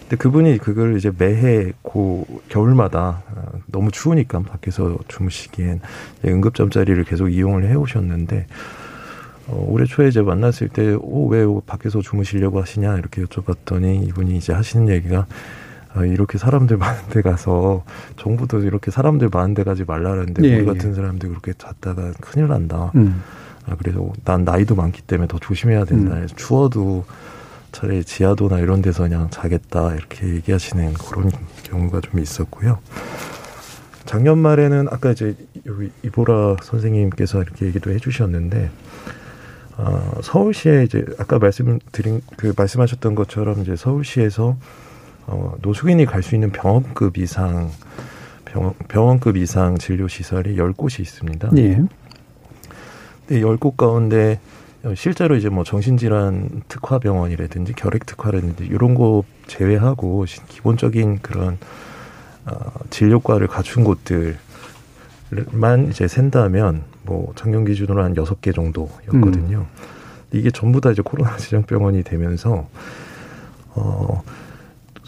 [0.00, 5.80] 근데 그분이 그걸 이제 매해 고 겨울마다 어, 너무 추우니까 밖에서 주무시기엔
[6.26, 8.46] 응급 잠자리를 계속 이용을 해 오셨는데
[9.48, 14.52] 어, 올해 초에 이제 만났을 때, 오, 왜 밖에서 주무시려고 하시냐, 이렇게 여쭤봤더니 이분이 이제
[14.52, 15.26] 하시는 얘기가,
[15.94, 17.84] 아, 이렇게 사람들 많은 데 가서,
[18.16, 20.94] 정부도 이렇게 사람들 많은 데 가지 말라는데, 예, 우리 같은 예.
[20.94, 22.92] 사람들 그렇게 잤다가 큰일 난다.
[22.94, 23.22] 음.
[23.66, 26.16] 아, 그래서 난 나이도 많기 때문에 더 조심해야 된다.
[26.16, 26.26] 음.
[26.34, 27.04] 추워도
[27.72, 29.94] 차라리 지하도나 이런 데서 그냥 자겠다.
[29.94, 31.30] 이렇게 얘기하시는 그런
[31.62, 32.78] 경우가 좀 있었고요.
[34.04, 38.70] 작년 말에는 아까 이제 여기 이보라 선생님께서 이렇게 얘기도 해주셨는데,
[39.78, 44.56] 어, 서울시에 이제 아까 말씀드린 그 말씀하셨던 것처럼 이제 서울시에서
[45.26, 47.70] 어, 노숙인이 갈 수 있는 병원급 이상
[48.44, 51.50] 병원, 병원급 이상 진료 시설이 열곳이 있습니다.
[51.56, 51.82] 예.
[53.26, 54.40] 근데 열곳 가운데
[54.94, 61.56] 실제로 이제 뭐 정신질환 특화 병원이라든지 결핵 특화라든지 이런 거 제외하고 기본적인 그런
[62.44, 62.54] 어,
[62.90, 64.36] 진료과를 갖춘 곳들만
[65.90, 69.58] 이제 센다면 뭐 작년 기준으로 한 여섯 개 정도였거든요.
[69.58, 69.66] 음.
[70.32, 72.68] 이게 전부 다 이제 코로나 지정병원이 되면서
[73.74, 74.22] 어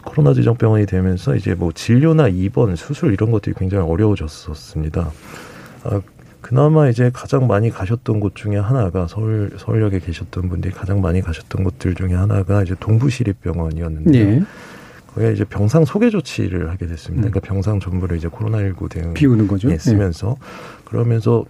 [0.05, 5.11] 코로나 지정병원이 되면서 이제 뭐 진료나 입원, 수술 이런 것들이 굉장히 어려워졌었습니다.
[5.85, 6.01] 아,
[6.41, 11.65] 그나마 이제 가장 많이 가셨던 곳 중에 하나가 서울 서울역에 계셨던 분들이 가장 많이 가셨던
[11.65, 14.43] 곳들 중에 하나가 이제 동부시립병원이었는데 예.
[15.15, 17.29] 거기에 이제 병상 소개 조치를 하게 됐습니다.
[17.29, 17.31] 음.
[17.31, 19.71] 그러니까 병상 전부를 이제 코로나19 대응 비우는 거죠.
[19.71, 20.85] 예, 쓰면서 예.
[20.85, 21.47] 그러면서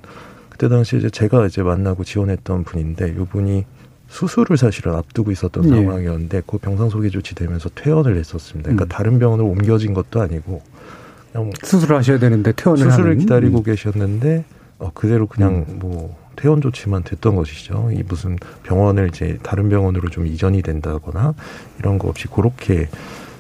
[0.55, 3.65] 그때 당시 이제 제가 이제 만나고 지원했던 분인데 이분이
[4.07, 5.69] 수술을 사실은 앞두고 있었던 예.
[5.69, 8.69] 상황이었는데 그 병상 소개 조치되면서 퇴원을 했었습니다.
[8.71, 8.89] 그러니까 음.
[8.89, 10.63] 다른 병원으로 옮겨진 것도 아니고
[11.33, 13.19] 그냥 수술을 하셔야 되는데 퇴원을 수술을 하는.
[13.19, 13.63] 기다리고 음.
[13.65, 14.45] 계셨는데
[14.79, 15.79] 어, 그대로 그냥 음.
[15.81, 17.91] 뭐 퇴원 조치만 됐던 것이죠.
[17.93, 21.35] 이 무슨 병원을 이제 다른 병원으로 좀 이전이 된다거나
[21.81, 22.89] 이런 거 없이 그렇게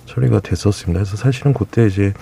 [0.07, 0.99] 처리가 됐었습니다.
[0.99, 2.13] 그래서 사실은 그때 이제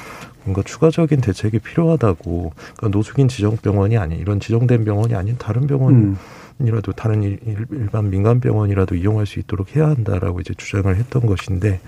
[0.45, 6.17] 뭔가 추가적인 대책이 필요하다고 그러니까 노숙인 지정 병원이 아닌 이런 지정된 병원이 아닌 다른 병원
[6.61, 6.95] 이라도 음.
[6.95, 7.39] 다른 일,
[7.71, 11.81] 일반 민간 병원이라도 이용할 수 있도록 해야 한다라고 이제 주장을 했던 것인데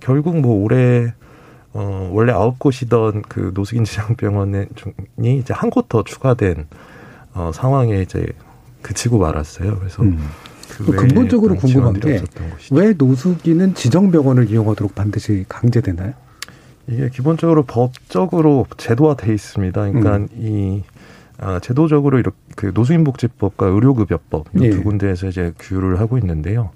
[0.00, 1.12] 결국 뭐 올해
[1.72, 4.66] 어 원래 아홉 곳이던 그 노숙인 지정병원이
[5.18, 6.66] 이제 한 곳 더 추가된
[7.34, 8.26] 어 상황에 이제
[8.82, 9.76] 그치고 말았어요.
[9.78, 10.18] 그래서 음.
[10.68, 12.22] 그 근본적으로 궁금한 게
[12.70, 16.14] 왜 노숙인은 지정병원을 이용하도록 반드시 강제되나요?
[16.88, 19.80] 이게 기본적으로 법적으로 제도화돼 있습니다.
[19.92, 20.28] 그러니까 음.
[20.36, 20.82] 이
[21.40, 24.70] 아, 제도적으로 이렇게 그 노숙인복지법과 의료급여법 이두 예.
[24.82, 26.70] 군데에서 이제 규율을 하고 있는데요.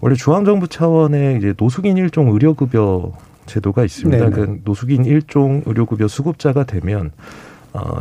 [0.00, 3.12] 원래 중앙정부 차원의 이제 노숙인 일종 의료급여
[3.44, 4.24] 제도가 있습니다.
[4.24, 4.34] 네, 네.
[4.34, 7.10] 그 노숙인 일종 의료급여 수급자가 되면
[7.74, 8.00] 어,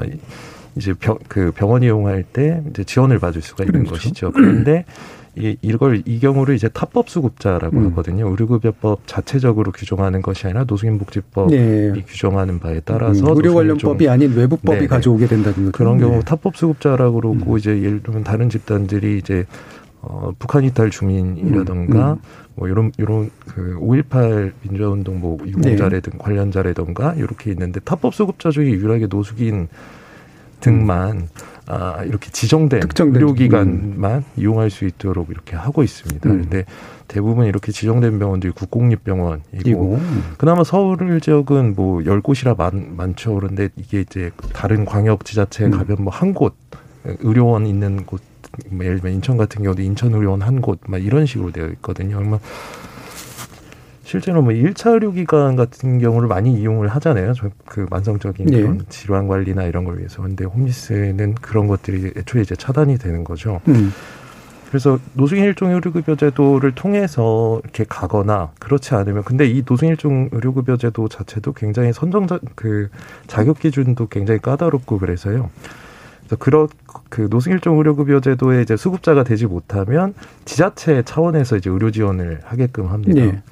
[0.77, 3.91] 이제 병, 그 병원 이용할 때 이제 지원을 받을 수가 있는 그렇죠.
[3.91, 4.31] 것이죠.
[4.31, 4.85] 그런데
[5.39, 7.86] 이, 이걸 이 경우를 이제 타법 수급자라고 음.
[7.91, 8.28] 하거든요.
[8.30, 12.04] 의료급여법 자체적으로 규정하는 것이 아니라 노숙인복지법이 네.
[12.06, 15.71] 규정하는 바에 따라서 음, 의료 관련법이 아닌 외부법이 네 가져오게 된다는 거죠.
[15.71, 16.19] 그런 경우 네.
[16.25, 17.58] 타법 수급자라고 그러고 음.
[17.58, 19.45] 이제 예를 들면 다른 집단들이 이제
[20.02, 22.19] 어, 북한 이탈 주민이라던가 음, 음.
[22.56, 25.75] 뭐 이런 이런 그 5.18 민주화운동 뭐 네.
[26.17, 29.69] 관련자라던가 이렇게 있는데 타법 수급자 중에 유일하게 노숙인
[30.60, 31.28] 등만 음.
[31.71, 32.82] 아, 이렇게 지정된
[33.13, 34.23] 의료기관만 음.
[34.38, 36.27] 이용할 수 있도록 이렇게 하고 있습니다.
[36.27, 36.36] 음.
[36.49, 36.65] 그런데
[37.08, 40.23] 대부분 이렇게 지정된 병원들이 국공립병원이고 음.
[40.38, 43.36] 그나마 서울 지역은 뭐 열 곳이라 많, 많죠.
[43.36, 45.71] 그런데 이게 이제 다른 광역 지자체에 음.
[45.71, 46.55] 가면 뭐 한 곳
[47.05, 48.19] 의료원 있는 곳뭐
[48.84, 52.17] 예를 들면 인천 같은 경우도 인천 의료원 한 곳 막 이런 식으로 되어 있거든요.
[52.17, 52.39] 그러면
[54.09, 57.33] 실제로 뭐 1차 의료 기관 같은 경우를 많이 이용을 하잖아요.
[57.65, 58.61] 그 만성적인 네.
[58.61, 60.23] 그런 질환 관리나 이런 걸 위해서.
[60.23, 63.61] 근데 홈리스는 그런 것들이 애초에 이제 차단이 되는 거죠.
[63.67, 63.93] 음.
[64.67, 70.77] 그래서 노숙인 일종 의료급여 제도를 통해서 이렇게 가거나 그렇지 않으면 근데 이 노숙인 일종 의료급여
[70.77, 72.89] 제도 자체도 굉장히 선정자 그
[73.27, 75.51] 자격 기준도 굉장히 까다롭고 그래서요.
[76.21, 76.67] 그래서 그런
[77.09, 82.87] 그 노숙 일종 의료급여 제도에 이제 수급자가 되지 못하면 지자체 차원에서 이제 의료 지원을 하게끔
[82.87, 83.21] 합니다.
[83.21, 83.43] 네.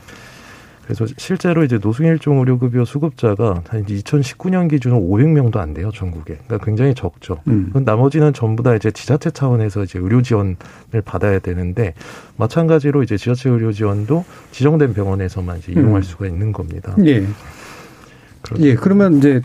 [0.87, 6.39] 그래서 실제로 이제 노숙일종 의료급여 수급자가 한 2019년 기준으로 500명도 안 돼요, 전국에.
[6.45, 7.41] 그러니까 굉장히 적죠.
[7.47, 7.73] 음.
[7.75, 10.55] 나머지는 전부 다 이제 지자체 차원에서 이제 의료 지원을
[11.03, 11.93] 받아야 되는데
[12.37, 16.01] 마찬가지로 이제 지자체 의료 지원도 지정된 병원에서만 이제 이용할 음.
[16.03, 16.95] 수가 있는 겁니다.
[17.05, 17.25] 예.
[18.59, 19.41] 예, 그러면 이제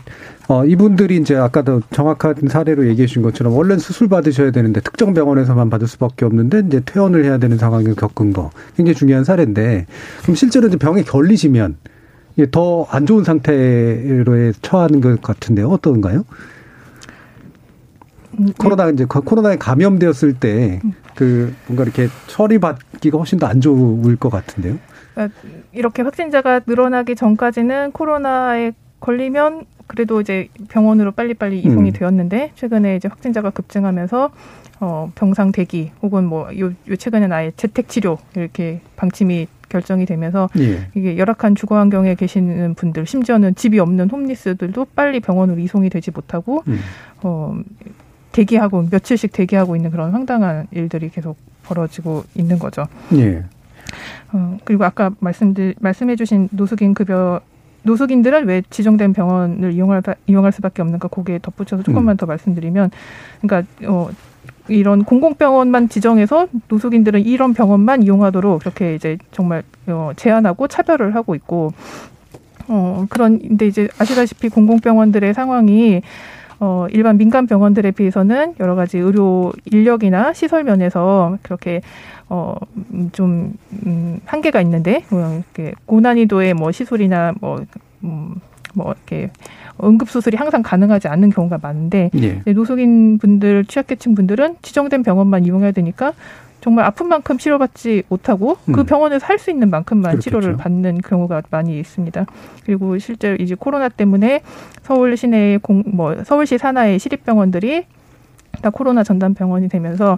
[0.47, 5.69] 어 이분들이 이제 아까도 정확한 사례로 얘기해 주신 것처럼 원래 수술 받으셔야 되는데 특정 병원에서만
[5.69, 9.85] 받을 수밖에 없는데 이제 퇴원을 해야 되는 상황을 겪은 거 굉장히 중요한 사례인데
[10.23, 11.77] 그럼 실제로 이제 병에 걸리시면
[12.35, 15.69] 이게 더안 좋은 상태로에 처하는 것 같은데요.
[15.69, 16.25] 어떤가요?
[18.39, 20.81] 음, 코로나 이제 코로나에 감염되었을 때
[21.15, 24.77] 그 뭔가 이렇게 처리받기가 훨씬 더 안 좋을 것 같은데요.
[25.13, 25.39] 그러니까
[25.73, 28.71] 이렇게 확진자가 늘어나기 전까지는 코로나에
[29.03, 31.93] 걸리면 그래도 이제 병원으로 빨리빨리 이송이 음.
[31.93, 34.31] 되었는데 최근에 이제 확진자가 급증하면서
[34.79, 40.87] 어 병상 대기 혹은 뭐요 요 최근에는 아예 재택 치료 이렇게 방침이 결정이 되면서 예.
[40.95, 46.63] 이게 열악한 주거 환경에 계시는 분들 심지어는 집이 없는 홈리스들도 빨리 병원으로 이송이 되지 못하고
[46.67, 46.79] 음.
[47.23, 47.57] 어
[48.31, 52.85] 대기하고 며칠씩 대기하고 있는 그런 황당한 일들이 계속 벌어지고 있는 거죠.
[53.15, 53.43] 예.
[54.31, 57.41] 어, 그리고 아까 말씀드 말씀해주신 노숙인 급여
[57.83, 62.17] 노숙인들은 왜 지정된 병원을 이용할 이용할 수밖에 없는가 거기에 덧붙여서 조금만 음.
[62.17, 62.91] 더 말씀드리면
[63.41, 64.09] 그러니까 어
[64.69, 71.73] 이런 공공병원만 지정해서 노숙인들은 이런 병원만 이용하도록 그렇게 이제 정말 어 제한하고 차별을 하고 있고
[72.69, 76.01] 어 그런데 이제 아시다시피 공공병원들의 상황이
[76.65, 81.81] 어, 일반 민간 병원들에 비해서는 여러 가지 의료 인력이나 시설 면에서 그렇게
[82.29, 82.55] 어,
[83.11, 83.53] 좀,
[83.85, 87.61] 음, 한계가 있는데, 뭐, 이렇게 고난이도의 뭐 시술이나 뭐,
[88.05, 88.35] 음,
[88.73, 89.29] 뭐, 이렇게
[89.83, 92.53] 응급수술이 항상 가능하지 않는 경우가 많은데, 예.
[92.53, 96.13] 노숙인 분들, 취약계층 분들은 지정된 병원만 이용해야 되니까
[96.63, 98.85] 정말 아픈 만큼 치료받지 못하고 그 음.
[98.85, 100.21] 병원에서 할 수 있는 만큼만 그렇겠죠.
[100.21, 102.25] 치료를 받는 경우가 많이 있습니다.
[102.65, 104.41] 그리고 실제로 이제 코로나 때문에
[104.81, 107.85] 서울 시내 공, 뭐, 서울시 산하의 시립병원들이
[108.61, 110.17] 다 코로나 전담 병원이 되면서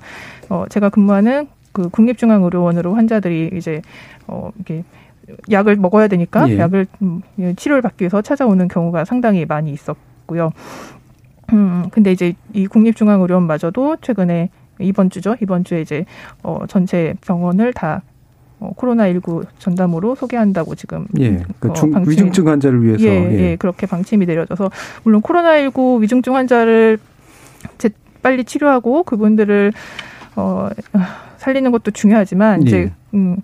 [0.50, 3.82] 어 제가 근무하는 그 국립중앙의료원으로 환자들이 이제
[4.28, 4.84] 어 이게
[5.50, 6.60] 약을 먹어야 되니까 예.
[6.60, 7.24] 약을 음,
[7.56, 10.52] 치료를 받기 위해서 찾아오는 경우가 상당히 많이 있었고요.
[11.54, 14.50] 음 근데 이제 이 국립중앙의료원마저도 최근에
[14.80, 15.36] 이번 주죠.
[15.42, 16.06] 이번 주에 이제
[16.44, 18.02] 어 전체 병원을 다
[18.60, 23.40] 어, 코로나19 전담으로 소개한다고 지금 예, 그 중, 어, 위중증 환자를 위해서 예, 예.
[23.40, 24.72] 예, 그렇게 방침이 내려져서
[25.04, 26.98] 물론 코로나19 위중증 환자를
[27.78, 27.90] 제,
[28.22, 29.74] 빨리 치료하고 그분들을
[30.38, 30.70] 어
[31.38, 32.92] 살리는 것도 중요하지만 이제 예.
[33.14, 33.38] 음.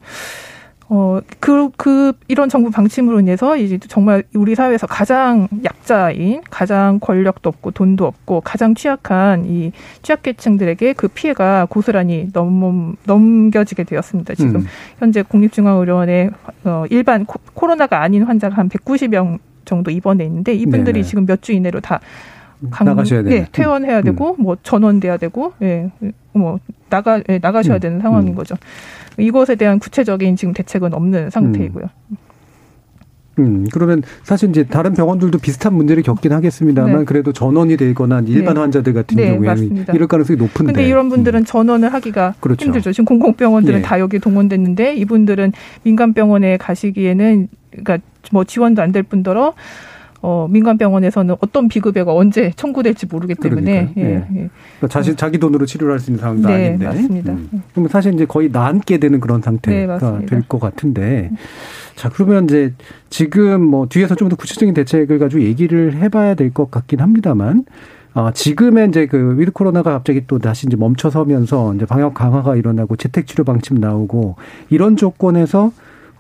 [0.94, 7.48] 어, 그, 그, 이런 정부 방침으로 인해서 이제 정말 우리 사회에서 가장 약자인, 가장 권력도
[7.50, 14.36] 없고 돈도 없고 가장 취약한 이 취약계층들에게 그 피해가 고스란히 넘, 넘겨지게 되었습니다.
[14.36, 14.66] 지금 음.
[15.00, 16.30] 현재 국립중앙의료원에
[16.66, 21.04] 어, 일반 코, 로나가 아닌 환자가 한 190명 정도 입원해 있는데 이분들이 네네.
[21.04, 22.02] 지금 몇 주 이내로 다
[22.70, 23.24] 강, 나가셔야.
[23.28, 24.04] 예, 퇴원해야 음.
[24.04, 25.90] 되고 뭐 전원돼야 되고 예,
[26.34, 27.80] 뭐 나가 예, 나가셔야 음.
[27.80, 28.36] 되는 상황인 음.
[28.36, 28.56] 거죠.
[29.18, 31.86] 이것에 대한 구체적인 지금 대책은 없는 상태이고요.
[32.12, 32.18] 음.
[33.40, 37.06] 음, 그러면 사실 이제 다른 병원들도 비슷한 문제를 겪긴 하겠습니다만 네.
[37.06, 38.60] 그래도 전원이 되거나 일반 네.
[38.60, 39.94] 환자들 같은 네, 경우에는 맞습니다.
[39.94, 40.74] 이럴 가능성이 높은데.
[40.74, 41.46] 근데 이런 분들은 음.
[41.46, 42.66] 전원을 하기가 그렇죠.
[42.66, 42.92] 힘들죠.
[42.92, 43.82] 지금 공공병원들은 예.
[43.82, 48.00] 다 여기 동원됐는데 이분들은 민간 병원에 가시기에는 그러니까
[48.34, 49.54] 뭐 지원도 안 될 뿐더러
[50.24, 54.04] 어, 민간 병원에서는 어떤 비급여가 언제 청구될지 모르기 때문에 예, 예.
[54.06, 54.24] 예.
[54.30, 56.86] 그러니까 자신 자기 돈으로 치료를 할 수 있는 상황도 네, 아닌데.
[56.86, 57.32] 맞습니다.
[57.34, 57.64] 음.
[57.74, 61.32] 그럼 사실 이제 거의 나앉게 되는 그런 상태가 네, 될것 같은데.
[61.96, 62.74] 자, 그러면 이제
[63.10, 67.66] 지금 뭐 뒤에서 좀 더 구체적인 대책을 가지고 얘기를 해봐야 될 것 같긴 합니다만.
[68.14, 72.98] 어, 지금의 이제 그 위드 코로나가 갑자기 또 다시 이제 멈춰서면서 이제 방역 강화가 일어나고
[72.98, 74.36] 재택 치료 방침 나오고
[74.70, 75.72] 이런 조건에서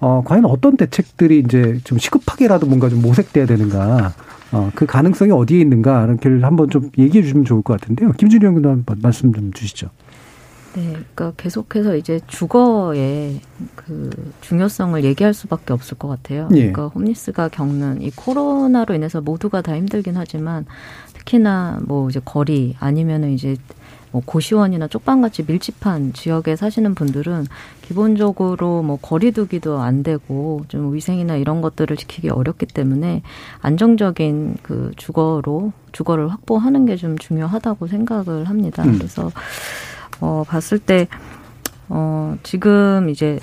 [0.01, 4.13] 어, 과연 어떤 대책들이 이제 좀 시급하게라도 뭔가 좀 모색돼야 되는가.
[4.51, 6.05] 어, 그 가능성이 어디에 있는가.
[6.05, 8.11] 이렇게 한번 좀 얘기해 주시면 좋을 것 같은데요.
[8.13, 9.89] 김준희 의원도 한번 말씀 좀 주시죠.
[10.75, 13.41] 네, 그러니까 계속해서 이제 주거의
[13.75, 14.09] 그
[14.41, 16.47] 중요성을 얘기할 수밖에 없을 것 같아요.
[16.51, 16.71] 예.
[16.71, 20.65] 그러니까 홈리스가 겪는 이 코로나로 인해서 모두가 다 힘들긴 하지만
[21.13, 23.55] 특히나 뭐 이제 거리 아니면은 이제
[24.11, 27.47] 뭐 고시원이나 쪽방같이 밀집한 지역에 사시는 분들은
[27.81, 33.21] 기본적으로 뭐 거리두기도 안 되고 좀 위생이나 이런 것들을 지키기 어렵기 때문에
[33.61, 38.83] 안정적인 그 주거로 주거를 확보하는 게 좀 중요하다고 생각을 합니다.
[38.83, 38.97] 음.
[38.97, 39.31] 그래서
[40.19, 41.07] 어 봤을 때
[41.89, 43.39] 어 지금 이제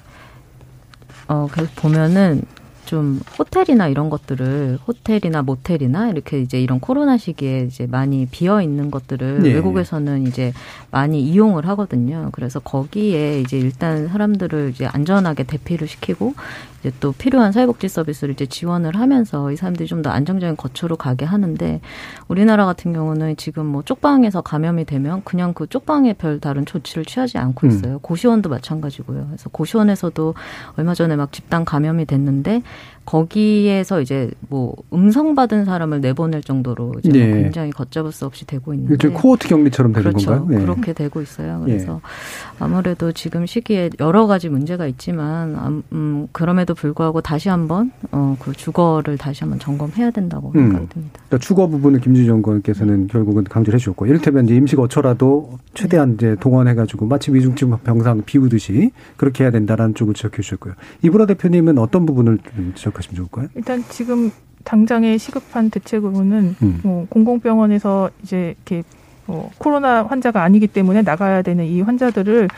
[1.29, 2.43] 어 계속 보면은
[2.88, 8.90] 좀 호텔이나 이런 것들을 호텔이나 모텔이나 이렇게 이제 이런 코로나 시기에 이제 많이 비어 있는
[8.90, 9.53] 것들을 네.
[9.53, 10.55] 외국에서는 이제
[10.90, 12.31] 많이 이용을 하거든요.
[12.33, 16.33] 그래서 거기에 이제 일단 사람들을 이제 안전하게 대피를 시키고
[16.81, 21.25] 이제 또 필요한 사회복지 서비스를 이제 지원을 하면서 이 사람들이 좀 더 안정적인 거처로 가게
[21.25, 21.81] 하는데
[22.29, 27.37] 우리나라 같은 경우는 지금 뭐 쪽방에서 감염이 되면 그냥 그 쪽방에 별 다른 조치를 취하지
[27.37, 27.71] 않고 음.
[27.73, 27.99] 있어요.
[27.99, 29.27] 고시원도 마찬가지고요.
[29.27, 30.35] 그래서 고시원에서도
[30.77, 32.62] 얼마 전에 막 집단 감염이 됐는데
[33.09, 37.42] 거기에서 이제 뭐 음성 받은 사람을 내보낼 정도로 이제 뭐 예.
[37.42, 40.31] 굉장히 걷잡을 수 없이 되고 있는데 일종의 코호트 격리처럼 되는 그렇죠.
[40.31, 40.59] 건가요?
[40.61, 40.62] 예.
[40.62, 41.62] 그렇게 되고 있어요.
[41.64, 42.03] 그래서
[42.59, 48.53] 아무래도 지금 시기에 여러 가지 문제가 있지만 음, 음, 그럼에도 불구하고 다시 한번 어, 그
[48.53, 50.68] 주거를 다시 한번 점검해야 된다고 음.
[50.68, 51.21] 생각이 듭니다.
[51.29, 57.07] 그러니까 주거 부분을 김준정 의원께서는 결국은 강조를 해주셨고 이를테면 이제 임시 거처라도 최대한 이제 동원해가지고
[57.07, 60.75] 마치 위중증 병상 비우듯이 그렇게 해야 된다라는 쪽을 지적해 주셨고요.
[61.01, 63.49] 이브라 대표님은 어떤 부분을 좀 지적 하시면 좋을까요?
[63.55, 64.31] 일단 지금
[64.65, 66.81] 당장의 시급한 대책으로는 음.
[66.83, 68.83] 뭐 공공병원에서 이제 이렇게
[69.27, 72.49] 뭐 코로나 환자가 아니기 때문에 나가야 되는 이 환자들을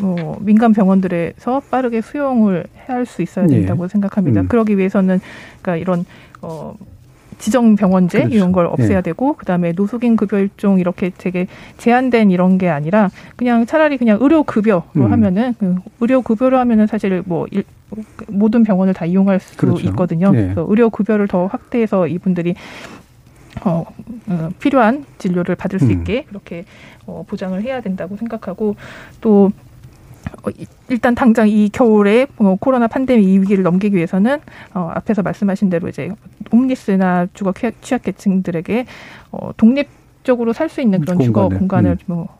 [0.00, 3.54] 뭐 민간 병원들에서 빠르게 수용을 할 수 있어야 예.
[3.58, 4.42] 된다고 생각합니다.
[4.42, 4.48] 음.
[4.48, 5.20] 그러기 위해서는
[5.60, 6.04] 그러니까 이런
[6.40, 6.74] 어
[7.38, 8.34] 지정 병원제 그렇죠.
[8.34, 9.02] 이런 걸 없애야 예.
[9.02, 11.46] 되고 그다음에 노숙인 급여 일종 이렇게 되게
[11.78, 15.12] 제한된 이런 게 아니라 그냥 차라리 그냥 의료 급여로 음.
[15.12, 17.64] 하면은 그 의료 급여로 하면은 사실 뭐 일,
[18.28, 19.86] 모든 병원을 다 이용할 수 그렇죠.
[19.88, 20.32] 있거든요.
[20.34, 20.42] 예.
[20.42, 22.54] 그래서 의료 급여를 더 확대해서 이분들이
[23.64, 23.84] 어,
[24.28, 25.92] 어, 필요한 진료를 받을 수 음.
[25.92, 26.64] 있게 그렇게
[27.06, 28.76] 어, 보장을 해야 된다고 생각하고
[29.20, 29.50] 또
[30.88, 34.38] 일단 당장 이 겨울에 뭐 코로나 팬데믹 이 위기를 넘기기 위해서는
[34.74, 36.10] 어, 앞에서 말씀하신 대로 이제
[36.52, 38.86] 홈리스나 주거 취약- 취약계층들에게
[39.32, 41.96] 어, 독립적으로 살 수 있는 그런 주거 공간을, 공간을 음.
[42.06, 42.38] 뭐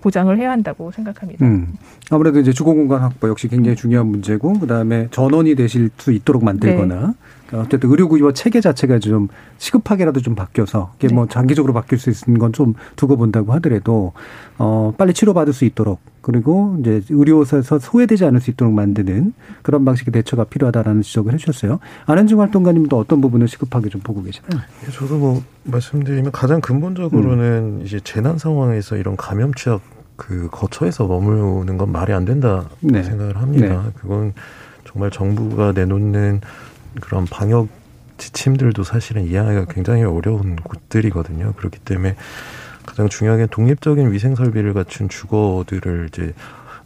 [0.00, 1.44] 보장을 해야 한다고 생각합니다.
[1.46, 1.74] 음.
[2.10, 6.94] 아무래도 이제 주거 공간 확보 역시 굉장히 중요한 문제고 그다음에 전원이 되실 수 있도록 만들거나
[6.94, 7.14] 그러니까
[7.52, 11.14] 어쨌든 의료구조 체계 자체가 좀 시급하게라도 좀 바뀌어서 이게 네.
[11.14, 14.12] 뭐 장기적으로 바뀔 수 있는 건 좀 두고 본다고 하더라도
[14.58, 20.12] 어 빨리 치료받을 수 있도록 그리고 이제 의료에서 소외되지 않을 수 있도록 만드는 그런 방식의
[20.12, 21.80] 대처가 필요하다라는 지적을 해주셨어요.
[22.06, 24.60] 안현중 활동가님도 어떤 부분을 시급하게 좀 보고 계시나요?
[24.86, 27.82] 예, 저도 뭐 말씀드리면 가장 근본적으로는 음.
[27.84, 29.80] 이제 재난 상황에서 이런 감염 취약
[30.16, 33.02] 그 거처에서 머무는 건 말이 안 된다 네.
[33.02, 33.84] 생각을 합니다.
[33.96, 34.34] 그건
[34.84, 36.40] 정말 정부가 내놓는
[37.00, 37.68] 그런 방역
[38.18, 41.54] 지침들도 사실은 이해하기가 굉장히 어려운 곳들이거든요.
[41.56, 42.16] 그렇기 때문에
[42.86, 46.34] 가장 중요한 게 독립적인 위생 설비를 갖춘 주거들을 이제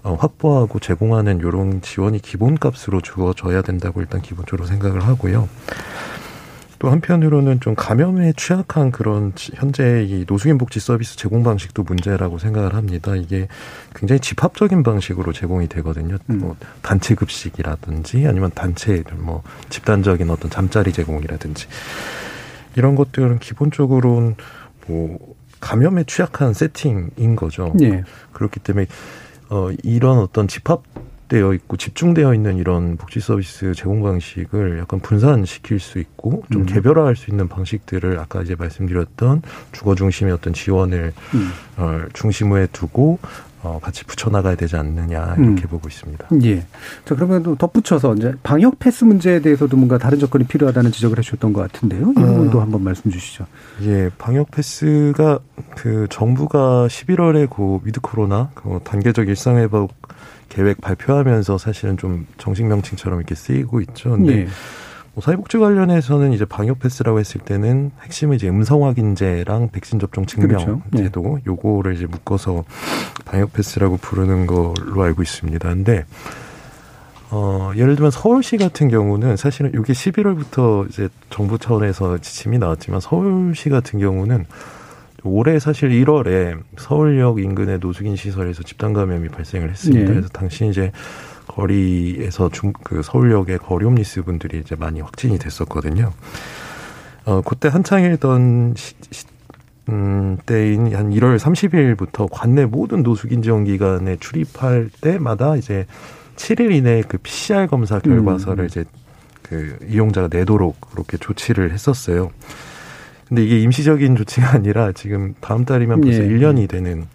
[0.02, 5.48] 어, 확보하고 제공하는 이런 지원이 기본값으로 주어져야 된다고 일단 기본적으로 생각을 하고요.
[6.78, 12.38] 또 한편으로는 좀 감염에 취약한 그런 지- 현재 이 노숙인 복지 서비스 제공 방식도 문제라고
[12.38, 13.16] 생각을 합니다.
[13.16, 13.48] 이게
[13.94, 16.18] 굉장히 집합적인 방식으로 제공이 되거든요.
[16.30, 16.38] 음.
[16.38, 21.66] 뭐 단체 급식이라든지 아니면 단체 뭐 집단적인 어떤 잠자리 제공이라든지
[22.76, 24.36] 이런 것들은 기본적으로는
[24.86, 25.18] 뭐
[25.60, 27.72] 감염에 취약한 세팅인 거죠.
[27.80, 28.04] 예.
[28.32, 28.86] 그렇기 때문에
[29.48, 30.82] 어 이런 어떤 집합
[31.28, 36.66] 되어 있고 집중되어 있는 이런 복지 서비스 제공 방식을 약간 분산시킬 수 있고 좀 음.
[36.66, 41.50] 개별화할 수 있는 방식들을 아까 이제 말씀드렸던 주거 중심의 어떤 지원을 음.
[41.78, 43.18] 어 중심에 두고
[43.62, 45.68] 어 같이 붙여 나가야 되지 않느냐 이렇게 음.
[45.68, 46.28] 보고 있습니다.
[46.44, 46.60] 예.
[47.04, 51.52] 자, 그러면 또 덧붙여서 이제 방역 패스 문제에 대해서도 뭔가 다른 조건이 필요하다는 지적을 해주셨던
[51.52, 52.12] 것 같은데요.
[52.16, 52.26] 이 아.
[52.26, 53.46] 부분도 한번 말씀 주시죠.
[53.82, 55.40] 예, 방역 패스가
[55.74, 59.92] 그 정부가 11월에 그 위드 코로나 그 단계적 일상 회복
[60.48, 64.10] 계획 발표하면서 사실은 좀 정식 명칭처럼 이렇게 쓰이고 있죠.
[64.10, 64.48] 근데 예.
[65.14, 70.48] 뭐 사회복지 관련해서는 이제 방역 패스라고 했을 때는 핵심은 이제 음성 확인제랑 백신 접종 증명
[70.48, 70.82] 그렇죠.
[70.90, 71.04] 네.
[71.04, 72.64] 제도 요거를 이제 묶어서
[73.24, 75.68] 방역 패스라고 부르는 걸로 알고 있습니다.
[75.70, 76.04] 근데
[77.30, 83.68] 어, 예를 들면 서울시 같은 경우는 사실은 이게 11월부터 이제 정부 차원에서 지침이 나왔지만 서울시
[83.70, 84.44] 같은 경우는
[85.26, 90.04] 올해 사실 1월에 서울역 인근의 노숙인 시설에서 집단 감염이 발생을 했습니다.
[90.04, 90.06] 네.
[90.06, 90.92] 그래서 당시 이제
[91.46, 96.12] 거리에서 중, 그 서울역의 거리 홈리스 분들이 이제 많이 확진이 됐었거든요.
[97.24, 99.26] 어, 그때 한창이던 시, 시,
[99.88, 105.86] 음, 때인 한 1월 30일부터 관내 모든 노숙인 지원 기관에 출입할 때마다 이제
[106.36, 108.66] 7일 이내에 그 PCR 검사 결과서를 음.
[108.66, 108.84] 이제
[109.42, 112.30] 그 이용자가 내도록 그렇게 조치를 했었어요.
[113.28, 116.28] 근데 이게 임시적인 조치가 아니라 지금 다음 달이면 벌써 예.
[116.28, 117.06] 1년이 되는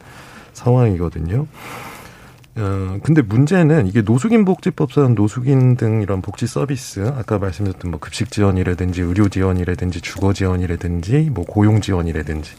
[0.54, 1.48] 상황이거든요.
[2.56, 8.30] 어, 근데 문제는 이게 노숙인 복지법상 노숙인 등 이런 복지 서비스, 아까 말씀드렸던 뭐 급식
[8.30, 12.52] 지원이라든지 의료 지원이라든지 주거 지원이라든지 뭐 고용 지원이라든지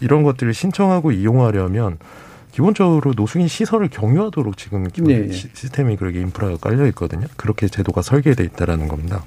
[0.00, 1.98] 이런 것들을 신청하고 이용하려면
[2.50, 5.32] 기본적으로 노숙인 시설을 경유하도록 지금 기본 네.
[5.32, 7.26] 시스템이 그렇게 인프라가 깔려 있거든요.
[7.36, 9.22] 그렇게 제도가 설계돼 있다라는 겁니다.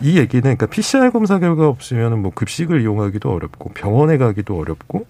[0.00, 5.06] 이 얘기는 그러니까 PCR 검사 결과 없으면 뭐 급식을 이용하기도 어렵고 병원에 가기도 어렵고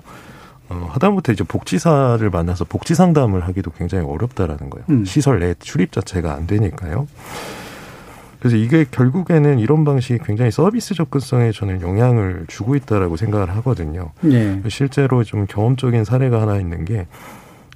[0.69, 4.85] 어, 하다못해 이제 복지사를 만나서 복지 상담을 하기도 굉장히 어렵다라는 거예요.
[4.91, 5.05] 음.
[5.05, 7.07] 시설 내 출입 자체가 안 되니까요.
[8.41, 14.11] 그래서 이게 결국에는 이런 방식이 굉장히 서비스 접근성에 저는 영향을 주고 있다라고 생각을 하거든요.
[14.21, 14.61] 네.
[14.69, 17.07] 실제로 좀 경험적인 사례가 하나 있는 게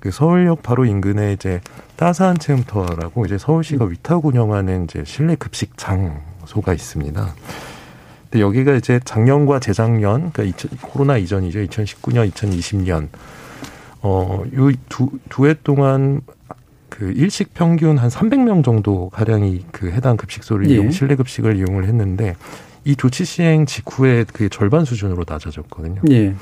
[0.01, 1.61] 그 서울역 바로 인근에 이제
[1.97, 3.91] 따사한 체험터라고 이제 서울시가 음.
[3.91, 7.35] 위탁 운영하는 이제 실내 급식 장 소가 있습니다.
[8.31, 11.61] 근데 여기가 이제 작년과 재작년, 그러니까 2000, 코로나 이전이죠.
[11.61, 13.09] 2019년, 2020년.
[14.03, 16.23] 어, 요두 해 동안
[16.89, 20.75] 그 일식 평균 한 300명 정도 가량이 그 해당 급식소를 예.
[20.75, 22.35] 이용, 실내 급식을 이용을 했는데
[22.85, 26.03] 이 조치 시행 직후에 그 절반 수준으로 낮아졌거든요.
[26.11, 26.35] 예.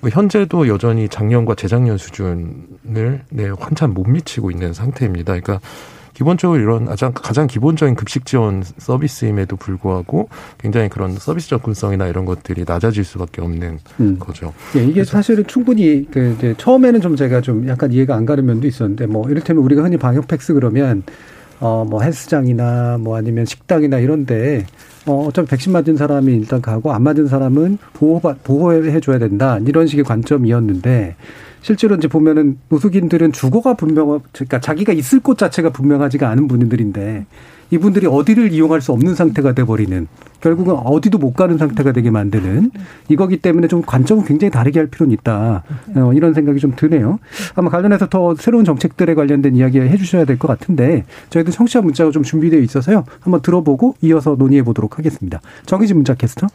[0.00, 5.38] 뭐 현재도 여전히 작년과 재작년 수준을 네, 한참 못 미치고 있는 상태입니다.
[5.40, 5.60] 그러니까
[6.18, 12.64] 기본적으로 이런 가장, 가장 기본적인 급식 지원 서비스임에도 불구하고 굉장히 그런 서비스 접근성이나 이런 것들이
[12.66, 14.18] 낮아질 수밖에 없는 음.
[14.18, 14.52] 거죠.
[14.74, 18.66] 예, 이게 사실은 충분히 그 이제 처음에는 좀 제가 좀 약간 이해가 안 가는 면도
[18.66, 21.04] 있었는데 뭐 이를테면 우리가 흔히 방역 팩스 그러면
[21.60, 24.66] 어 뭐 헬스장이나 뭐 아니면 식당이나 이런데
[25.06, 29.86] 어, 어차피 백신 맞은 사람이 일단 가고 안 맞은 사람은 보호 보호해 줘야 된다 이런
[29.86, 31.14] 식의 관점이었는데
[31.62, 37.26] 실제로 이제 보면은 노숙인들은 주거가 분명, 그러니까 자기가 있을 곳 자체가 분명하지가 않은 분들인데
[37.70, 40.06] 이분들이 어디를 이용할 수 없는 상태가 돼버리는
[40.40, 42.70] 결국은 어디도 못 가는 상태가 되게 만드는
[43.08, 45.64] 이거기 때문에 좀 관점은 굉장히 다르게 할 필요는 있다.
[45.96, 47.18] 어, 이런 생각이 좀 드네요.
[47.56, 52.22] 아마 관련해서 더 새로운 정책들에 관련된 이야기 해주셔야 될 것 같은데 저희도 청취자 문자가 좀
[52.22, 53.04] 준비되어 있어서요.
[53.20, 55.40] 한번 들어보고 이어서 논의해 보도록 하겠습니다.
[55.66, 56.46] 정희진 문자 캐스터.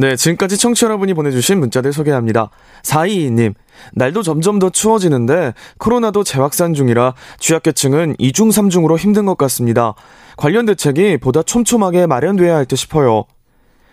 [0.00, 2.48] 네, 지금까지 청취 여러분이 보내주신 문자들 소개합니다.
[2.84, 3.52] 422님,
[3.92, 9.92] 날도 점점 더 추워지는데 코로나도 재확산 중이라 취약계층은 2중, 3중으로 힘든 것 같습니다.
[10.38, 13.24] 관련 대책이 보다 촘촘하게 마련돼야 할 듯 싶어요.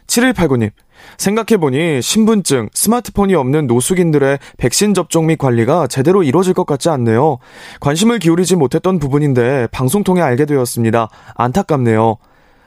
[0.08, 0.72] 7189님,
[1.18, 7.40] 생각해보니 신분증, 스마트폰이 없는 노숙인들의 백신 접종 및 관리가 제대로 이루어질 것 같지 않네요.
[7.82, 11.10] 관심을 기울이지 못했던 부분인데 방송 통해 알게 되었습니다.
[11.36, 12.16] 안타깝네요.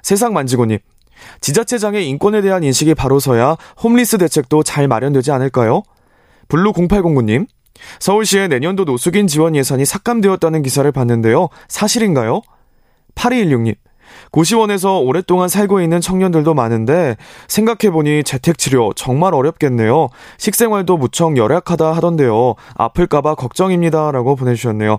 [0.03, 0.79] 세상 만지고님,
[1.41, 5.83] 지자체장의 인권에 대한 인식이 바로서야 홈리스 대책도 잘 마련되지 않을까요?
[6.49, 7.47] 블루 0809님,
[7.99, 11.49] 서울시의 내년도 노숙인 지원 예산이 삭감되었다는 기사를 봤는데요.
[11.69, 12.43] 사실인가요?
[13.15, 13.77] 8216님,
[14.31, 17.17] 고시원에서 오랫동안 살고 있는 청년들도 많은데
[17.49, 20.09] 생각해보니 재택치료 정말 어렵겠네요.
[20.39, 22.55] 식생활도 무척 열악하다 하던데요.
[22.75, 24.11] 아플까봐 걱정입니다.
[24.13, 24.99] 라고 보내주셨네요.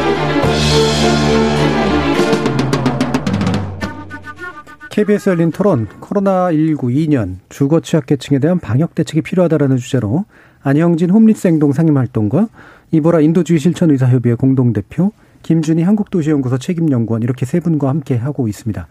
[5.01, 10.25] KBS 열린 토론 코로나19 2년 주거 취약계층에 대한 방역 대책이 필요하다라는 주제로
[10.61, 12.49] 안영진 홈리스 행동 상임활동가,
[12.91, 18.87] 이보라 인도주의 실천의사협의회 공동대표, 김준희 한국도시연구소 책임연구원 이렇게 세 분과 함께 하고 있습니다.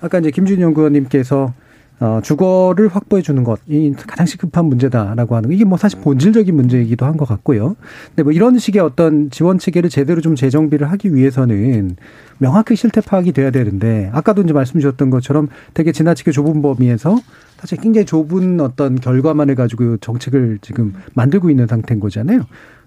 [0.00, 1.54] 아까 이제 김준희 연구원님께서
[2.00, 5.54] 어, 주거를 확보해 주는 것이 가장 시급한 문제다라고 하는 거.
[5.54, 7.76] 이게 뭐 사실 본질적인 문제이기도 한 것 같고요.
[8.08, 11.96] 근데 뭐 이런 식의 어떤 지원 체계를 제대로 좀 재정비를 하기 위해서는
[12.38, 17.16] 명확히 실태 파악이 돼야 되는데 아까도 이제 말씀 주셨던 것처럼 되게 지나치게 좁은 범위에서
[17.58, 22.40] 사실 굉장히 좁은 어떤 결과만을 가지고 정책을 지금 만들고 있는 상태인 거잖아요.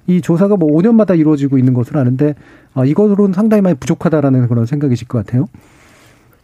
[0.08, 2.36] 이 조사가 뭐 5년마다 이루어지고 있는 것으로 아는데
[2.74, 5.48] 어, 이것으로는 상당히 많이 부족하다라는 그런 생각이실 것 같아요.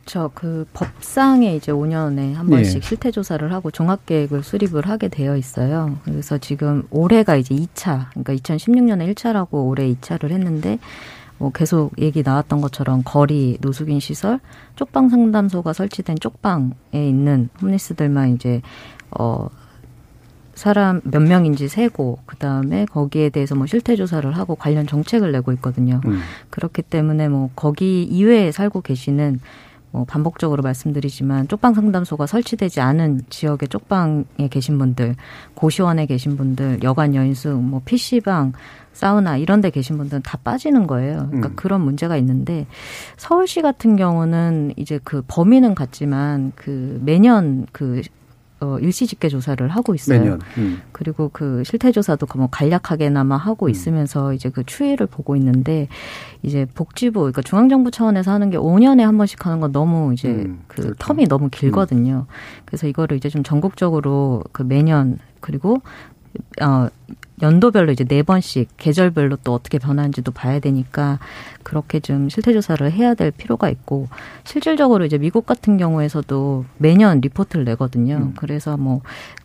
[0.03, 0.31] 그렇죠.
[0.33, 2.81] 그 법상에 이제 5년에 한 번씩 예.
[2.81, 5.97] 실태 조사를 하고 종합 계획을 수립을 하게 되어 있어요.
[6.03, 10.79] 그래서 지금 올해가 이제 2차, 그러니까 2016년에 1차라고 올해 2차를 했는데
[11.37, 14.39] 뭐 계속 얘기 나왔던 것처럼 거리 노숙인 시설,
[14.75, 18.61] 쪽방 상담소가 설치된 쪽방에 있는 홈리스들만 이제
[19.11, 19.47] 어
[20.53, 25.99] 사람 몇 명인지 세고 그다음에 거기에 대해서 뭐 실태 조사를 하고 관련 정책을 내고 있거든요.
[26.05, 26.19] 음.
[26.51, 29.72] 그렇기 때문에 뭐 거기 이외에 살고 계시는 뭐
[30.07, 35.15] 반복적으로 말씀드리지만 쪽방 상담소가 설치되지 않은 지역의 쪽방에 계신 분들,
[35.53, 38.53] 고시원에 계신 분들, 여관 여인수, 뭐 PC방,
[38.93, 41.27] 사우나 이런 데 계신 분들은 다 빠지는 거예요.
[41.27, 41.53] 그러니까 음.
[41.55, 42.67] 그런 문제가 있는데
[43.17, 48.01] 서울시 같은 경우는 이제 그 범위는 같지만 그 매년 그
[48.63, 50.19] 어, 일시 집계 조사를 하고 있어요.
[50.19, 50.39] 매년.
[50.57, 50.81] 음.
[50.93, 53.69] 그리고 그 실태 조사도 뭐 간략하게나마 하고 음.
[53.69, 55.89] 있으면서 이제 그 추이를 보고 있는데
[56.41, 60.29] 이제 복지부 그러니까 중앙 정부 차원에서 하는 게 5년에 한 번씩 하는 건 너무 이제
[60.29, 60.61] 음.
[60.67, 60.95] 그 그렇죠.
[60.95, 62.25] 텀이 너무 길거든요.
[62.65, 65.81] 그래서 이거를 이제 좀 전국적으로 그 매년 그리고
[66.61, 66.87] 어
[67.43, 71.19] 연도별로 이제 네 번씩 계절별로 또 어떻게 변하는지도 봐야 되니까
[71.61, 74.07] 그렇게 좀 실태 조사를 해야 될 필요가 있고
[74.45, 78.15] 실질적으로 이제 미국 같은 경우에서도 매년 리포트를 내거든요.
[78.15, 78.33] 음.
[78.37, 79.01] 그래서 뭐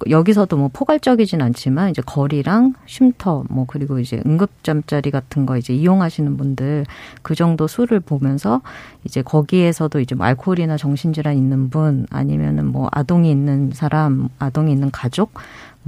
[0.08, 5.74] 여기서도 뭐 포괄적이진 않지만 이제 거리랑 쉼터 뭐 그리고 이제 응급 잠자리 같은 거 이제
[5.74, 6.86] 이용하시는 분들
[7.22, 8.62] 그 정도 수를 보면서
[9.04, 14.90] 이제 거기에서도 이제 뭐 알코올이나 정신질환 있는 분 아니면은 뭐 아동이 있는 사람, 아동이 있는
[14.90, 15.32] 가족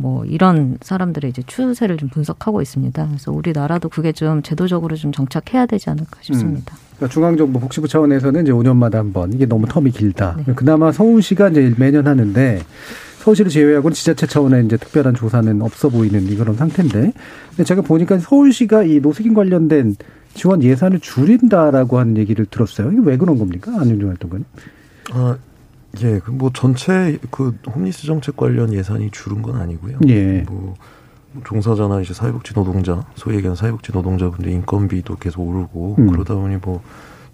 [0.01, 3.07] 뭐 이런 사람들의 이제 추세를 좀 분석하고 있습니다.
[3.07, 6.75] 그래서 우리나라도 그게 좀 제도적으로 좀 정착해야 되지 않을까 싶습니다.
[6.75, 6.81] 음.
[6.97, 10.37] 그러니까 중앙정부 복지부 차원에서는 이제 5년마다 한 번 이게 너무 텀이 길다.
[10.47, 10.55] 네.
[10.55, 12.63] 그나마 서울시가 이제 매년 하는데
[13.19, 17.13] 서울시를 제외하고는 지자체 차원의 이제 특별한 조사는 없어 보이는 이런 상태인데
[17.51, 19.97] 근데 제가 보니까 서울시가 이 노숙인 관련된
[20.33, 22.91] 지원 예산을 줄인다라고 하는 얘기를 들었어요.
[22.93, 23.73] 이게 왜 그런 겁니까?
[23.79, 24.45] 안윤정 활동가님?
[25.13, 25.37] 아,
[26.03, 29.99] 예, 그 뭐 전체 그 홈리스 정책 관련 예산이 줄은 건 아니고요.
[30.09, 30.45] 예.
[30.47, 30.77] 뭐
[31.45, 36.11] 종사자나 이제 사회복지 노동자, 소위 얘기하는 사회복지 노동자분들 인건비도 계속 오르고 음.
[36.11, 36.83] 그러다 보니 뭐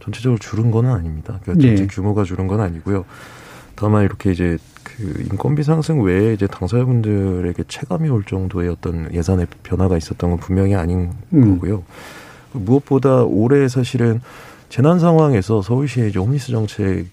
[0.01, 1.39] 전체적으로 줄은 건 아닙니다.
[1.43, 1.87] 그러니까 전체 예.
[1.87, 3.05] 규모가 줄은 건 아니고요.
[3.75, 9.97] 다만 이렇게 이제 그 인건비 상승 외에 이제 당사자분들에게 체감이 올 정도의 어떤 예산의 변화가
[9.99, 11.55] 있었던 건 분명히 아닌 음.
[11.55, 11.83] 거고요.
[12.53, 14.21] 무엇보다 올해 사실은
[14.71, 17.07] 재난 상황에서 서울시의 이제 홈리스 정책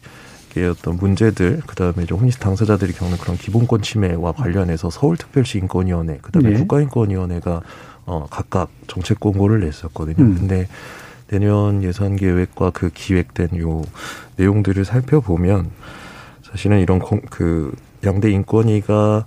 [0.56, 6.20] 의 어떤 문제들, 그 다음에 이제 홈리스 당사자들이 겪는 그런 기본권 침해와 관련해서 서울특별시 인권위원회,
[6.22, 6.58] 그 다음에 네.
[6.58, 7.62] 국가인권위원회가
[8.06, 10.24] 어, 각각 정책 공고를 냈었거든요.
[10.24, 10.36] 음.
[10.36, 10.68] 근데
[11.28, 13.82] 내년 예산 계획과 그 기획된 요
[14.36, 15.72] 내용들을 살펴보면
[16.44, 17.74] 사실은 이런 공, 그
[18.04, 19.26] 양대 인권위가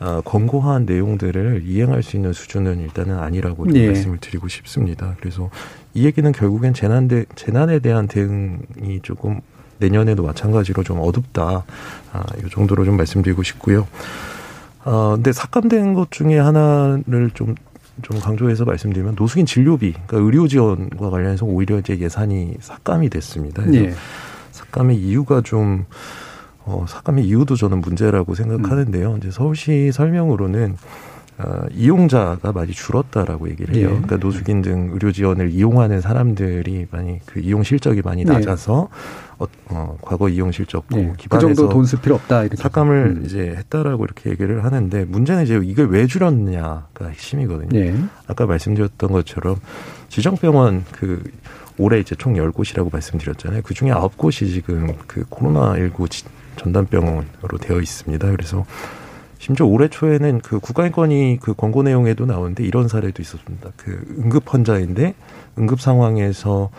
[0.00, 3.86] 아, 권고한 내용들을 이행할 수 있는 수준은 일단은 아니라고 네.
[3.86, 5.14] 말씀을 드리고 싶습니다.
[5.20, 5.50] 그래서
[5.94, 9.40] 이 얘기는 결국엔 재난 대, 재난에 대한 대응이 조금
[9.84, 11.64] 내년에도 마찬가지로 좀 어둡다.
[12.12, 13.86] 아, 이 정도로 좀 말씀드리고 싶고요.
[14.84, 17.54] 아, 근데 삭감된 것 중에 하나를 좀,
[18.02, 23.64] 좀 강조해서 말씀드리면 노숙인 진료비, 그러니까 의료 지원과 관련해서 오히려 이제 예산이 삭감이 됐습니다.
[23.64, 23.92] 네.
[24.52, 25.84] 삭감의 이유가 좀,
[26.64, 29.12] 어, 삭감의 이유도 저는 문제라고 생각하는데요.
[29.12, 29.16] 음.
[29.18, 30.78] 이제 서울시 설명으로는 어,
[31.72, 33.86] 이용자가 많이 줄었다라고 얘기를 해요.
[33.86, 33.88] 예.
[33.88, 38.32] 그러니까 노숙인 등 의료 지원을 이용하는 사람들이 많이 그 이용 실적이 많이 네.
[38.32, 38.88] 낮아서
[39.38, 41.12] 어, 어, 과거 이용 실적 네.
[41.18, 43.22] 기반해서 그 정도 돈 쓸 필요 없다 이렇게 삭감을 음.
[43.24, 47.68] 이제 했다라고 이렇게 얘기를 하는데 문제는 이제 이걸 왜 줄였느냐가 핵심이거든요.
[47.70, 47.94] 네.
[48.28, 49.56] 아까 말씀드렸던 것처럼
[50.08, 51.22] 지정병원 그
[51.78, 53.62] 올해 이제 총 열곳이라고 말씀드렸잖아요.
[53.64, 56.24] 그 중에 아홉 곳이 지금 그 코로나19
[56.56, 58.30] 전담병원으로 되어 있습니다.
[58.30, 58.64] 그래서
[59.44, 63.72] 심지어 올해 초에는 그 국가인권이 그 권고 내용에도 나오는데 이런 사례도 있었습니다.
[63.76, 65.14] 그 응급 환자인데
[65.58, 66.70] 응급 상황에서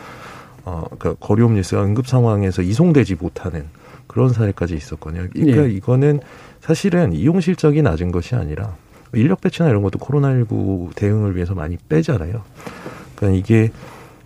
[0.63, 3.65] 어, 그러니까 거리옴 뉴스가 응급 상황에서 이송되지 못하는
[4.07, 5.27] 그런 사례까지 있었거든요.
[5.31, 5.69] 그러니까 예.
[5.69, 6.21] 이거는
[6.59, 8.73] 사실은 이용 실적이 낮은 것이 아니라
[9.13, 12.41] 인력 배치나 이런 것도 코로나19 대응을 위해서 많이 빼잖아요.
[13.15, 13.69] 그러니까 이게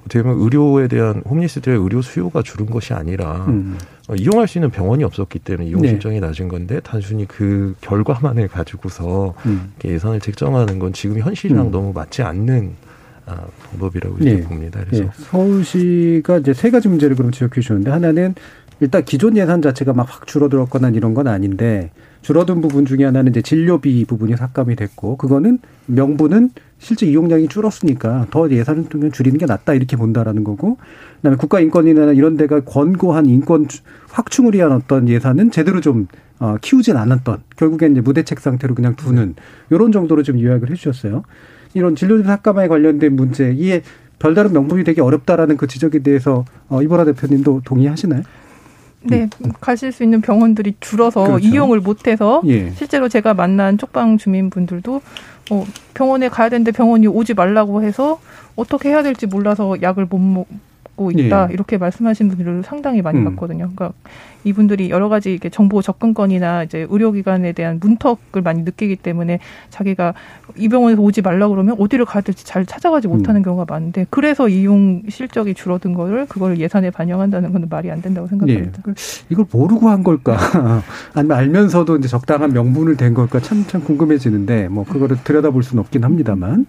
[0.05, 3.77] 어떻게 보면 의료에 대한 홈리스들의 의료 수요가 줄은 것이 아니라 음.
[4.10, 5.89] 어, 이용할 수 있는 병원이 없었기 때문에 이용 네.
[5.89, 9.72] 실정이 낮은 건데 단순히 그 결과만을 가지고서 음.
[9.86, 11.72] 예산을 책정하는 건 지금 현실이랑 음.
[11.72, 12.72] 너무 맞지 않는
[13.28, 14.41] 아, 방법이라고 네.
[14.41, 14.82] 봅니다.
[14.84, 15.10] 그래서 네.
[15.14, 18.34] 서울시가 이제 세 가지 문제를 그럼 지적해 주셨는데 하나는
[18.80, 21.91] 일단 기존 예산 자체가 막 확 줄어들었거나 이런 건 아닌데
[22.22, 28.49] 줄어든 부분 중에 하나는 이제 진료비 부분이 삭감이 됐고 그거는 명분은 실제 이용량이 줄었으니까 더
[28.49, 30.78] 예산을 줄이는 게 낫다 이렇게 본다라는 거고
[31.17, 33.67] 그다음에 국가인권위나 이런 데가 권고한 인권
[34.11, 36.07] 확충을 위한 어떤 예산은 제대로 좀
[36.39, 39.36] 어, 키우진 않았던 결국엔 이제 무대책 상태로 그냥 두는
[39.70, 41.24] 이런 정도로 좀 요약을 해주셨어요.
[41.74, 43.82] 이런 진료비 삭감에 관련된 문제 이에
[44.20, 48.24] 별다른 명분이 되게 어렵다라는 그 지적에 대해서 어, 이보라 대표님도 동의하시나요?
[49.01, 49.29] 네,
[49.61, 51.47] 가실 수 있는 병원들이 줄어서 그렇죠.
[51.47, 52.71] 이용을 못해서 예.
[52.71, 55.01] 실제로 제가 만난 쪽방 주민분들도
[55.51, 58.19] 어, 병원에 가야 되는데 병원이 오지 말라고 해서
[58.55, 60.47] 어떻게 해야 될지 몰라서 약을 못 먹,
[60.99, 61.53] 갖고 있다 예.
[61.53, 63.25] 이렇게 말씀하신 분들을 상당히 많이 음.
[63.25, 63.69] 봤거든요.
[63.73, 63.93] 그러니까
[64.43, 69.39] 이분들이 여러 가지 이렇게 정보 접근권이나 이제 의료기관에 대한 문턱을 많이 느끼기 때문에
[69.69, 70.13] 자기가
[70.57, 73.13] 이 병원에서 오지 말라 그러면 어디를 가야 될지 잘 찾아가지 음.
[73.17, 73.43] 못하는 음.
[73.43, 78.81] 경우가 많은데 그래서 이용 실적이 줄어든 거를 그걸 예산에 반영한다는 건 말이 안 된다고 생각합니다.
[78.87, 78.93] 예.
[79.29, 80.37] 이걸 모르고 한 걸까?
[81.15, 83.39] 아니면 알면서도 이제 적당한 명분을 댄 걸까?
[83.39, 86.65] 참 참 궁금해지는데 뭐 그거를 들여다볼 수는 없긴 합니다만.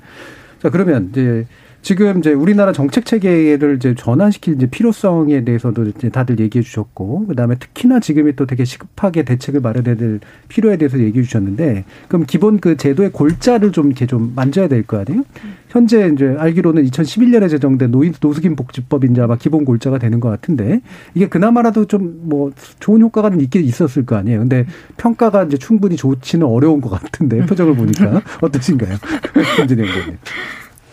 [0.60, 1.46] 자 그러면 이제
[1.82, 7.34] 지금 이제 우리나라 정책 체계를 이제 전환시킬 이제 필요성에 대해서도 이제 다들 얘기해 주셨고, 그
[7.34, 12.60] 다음에 특히나 지금이 또 되게 시급하게 대책을 마련해야 될 필요에 대해서 얘기해 주셨는데, 그럼 기본
[12.60, 15.24] 그 제도의 골자를 좀 이렇게 좀 만져야 될 거 아니에요?
[15.68, 20.80] 현재 이제 알기로는 2011년에 제정된 노인 노숙인 복지법이 이제 아마 기본 골자가 되는 것 같은데,
[21.14, 24.40] 이게 그나마라도 좀 뭐 좋은 효과가 있긴 있었을 거 아니에요.
[24.40, 24.66] 근데
[24.98, 28.20] 평가가 이제 충분히 좋지는 어려운 것 같은데, 표정을 보니까.
[28.42, 28.96] 어떠신가요?
[29.56, 30.16] 김진영 의원님.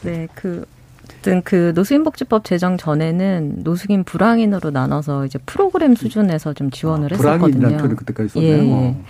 [0.03, 0.63] 네, 그
[1.28, 7.67] 어쨌든 그 노숙인복지법 제정 전에는 노숙인 불황인으로 나눠서 이제 프로그램 수준에서 좀 지원을 아, 했었거든요.
[7.67, 8.53] 불황인 그때까지 썼네요.
[8.53, 8.71] 예.
[8.71, 9.03] 어.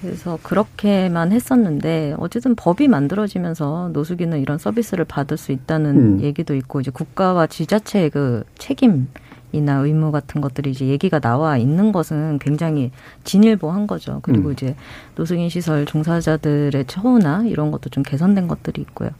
[0.00, 6.20] 그래서 그렇게만 했었는데 어쨌든 법이 만들어지면서 노숙인은 이런 서비스를 받을 수 있다는 음.
[6.20, 9.08] 얘기도 있고 이제 국가와 지자체의 그 책임
[9.50, 12.92] 이나 의무 같은 것들이 이제 얘기가 나와 있는 것은 굉장히
[13.24, 14.20] 진일보한 거죠.
[14.22, 14.52] 그리고 음.
[14.52, 14.76] 이제
[15.16, 19.10] 노숙인 시설 종사자들의 처우나 이런 것도 좀 개선된 것들이 있고요.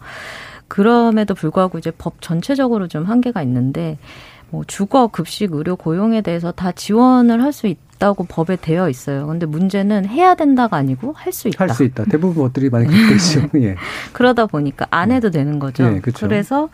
[0.69, 3.99] 그럼에도 불구하고 이제 법 전체적으로 좀 한계가 있는데
[4.51, 9.27] 뭐 주거, 급식, 의료, 고용에 대해서 다 지원을 할 수 있다고 법에 되어 있어요.
[9.27, 11.65] 근데 문제는 해야 된다가 아니고 할 수 있다.
[11.65, 12.05] 할 수 있다.
[12.05, 13.49] 대부분 것들이 많이 그렇게 있죠.
[13.61, 13.75] 예.
[14.13, 15.85] 그러다 보니까 안 해도 되는 거죠.
[15.85, 16.27] 예, 그렇죠.
[16.27, 16.69] 그래서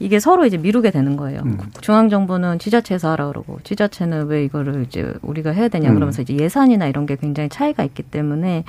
[0.00, 1.42] 이게 서로 이제 미루게 되는 거예요.
[1.44, 1.58] 음.
[1.80, 5.94] 중앙정부는 지자체에서 하라 그러고 지자체는 왜 이거를 이제 우리가 해야 되냐 음.
[5.94, 8.64] 그러면서 이제 예산이나 이런 게 굉장히 차이가 있기 때문에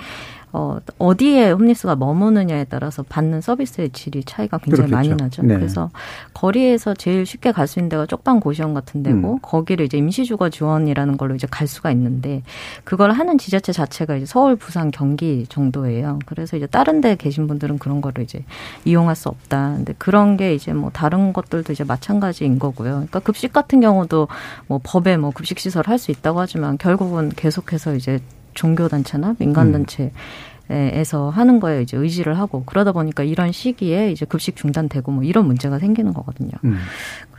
[0.55, 4.95] 어, 어디에 홈리스가 머무느냐에 따라서 받는 서비스의 질이 차이가 굉장히 그렇겠죠.
[4.95, 5.41] 많이 나죠.
[5.41, 5.55] 네.
[5.55, 5.89] 그래서
[6.35, 9.39] 거리에서 제일 쉽게 갈 수 있는 데가 쪽방 고시원 같은 데고 음.
[9.41, 12.43] 거기를 이제 임시주거 지원이라는 걸로 이제 갈 수가 있는데
[12.83, 16.19] 그걸 하는 지자체 자체가 이제 서울, 부산, 경기 정도예요.
[16.27, 18.43] 그래서 이제 다른 데 계신 분들은 그런 거를 이제
[18.85, 19.73] 이용할 수 없다.
[19.77, 22.91] 근데 그런 게 이제 뭐 다른 것들도 이제 마찬가지인 거고요.
[22.91, 24.27] 그러니까 급식 같은 경우도
[24.67, 28.19] 뭐 법에 뭐 급식 시설 할 수 있다고 하지만 결국은 계속해서 이제
[28.53, 30.11] 종교단체나 민간단체 음.
[30.69, 35.45] 에서 하는 거에 이제 의지를 하고 그러다 보니까 이런 시기에 이제 급식 중단되고 뭐 이런
[35.45, 36.51] 문제가 생기는 거거든요.
[36.63, 36.77] 음.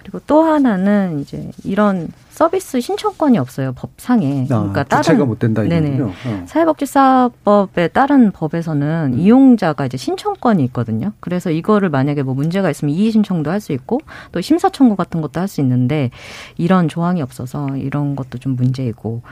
[0.04, 4.42] 그리고 또 하나는 이제 이런 서비스 신청권이 없어요 법상에.
[4.50, 6.12] 아, 그러니까 아, 다른 못 된다 네네 어.
[6.46, 9.18] 사회복지사법에 따른 법에서는 음.
[9.18, 11.12] 이용자가 이제 신청권이 있거든요.
[11.20, 14.00] 그래서 이거를 만약에 뭐 문제가 있으면 이의 신청도 할 수 있고
[14.32, 16.10] 또 심사 청구 같은 것도 할 수 있는데
[16.58, 19.22] 이런 조항이 없어서 이런 것도 좀 문제이고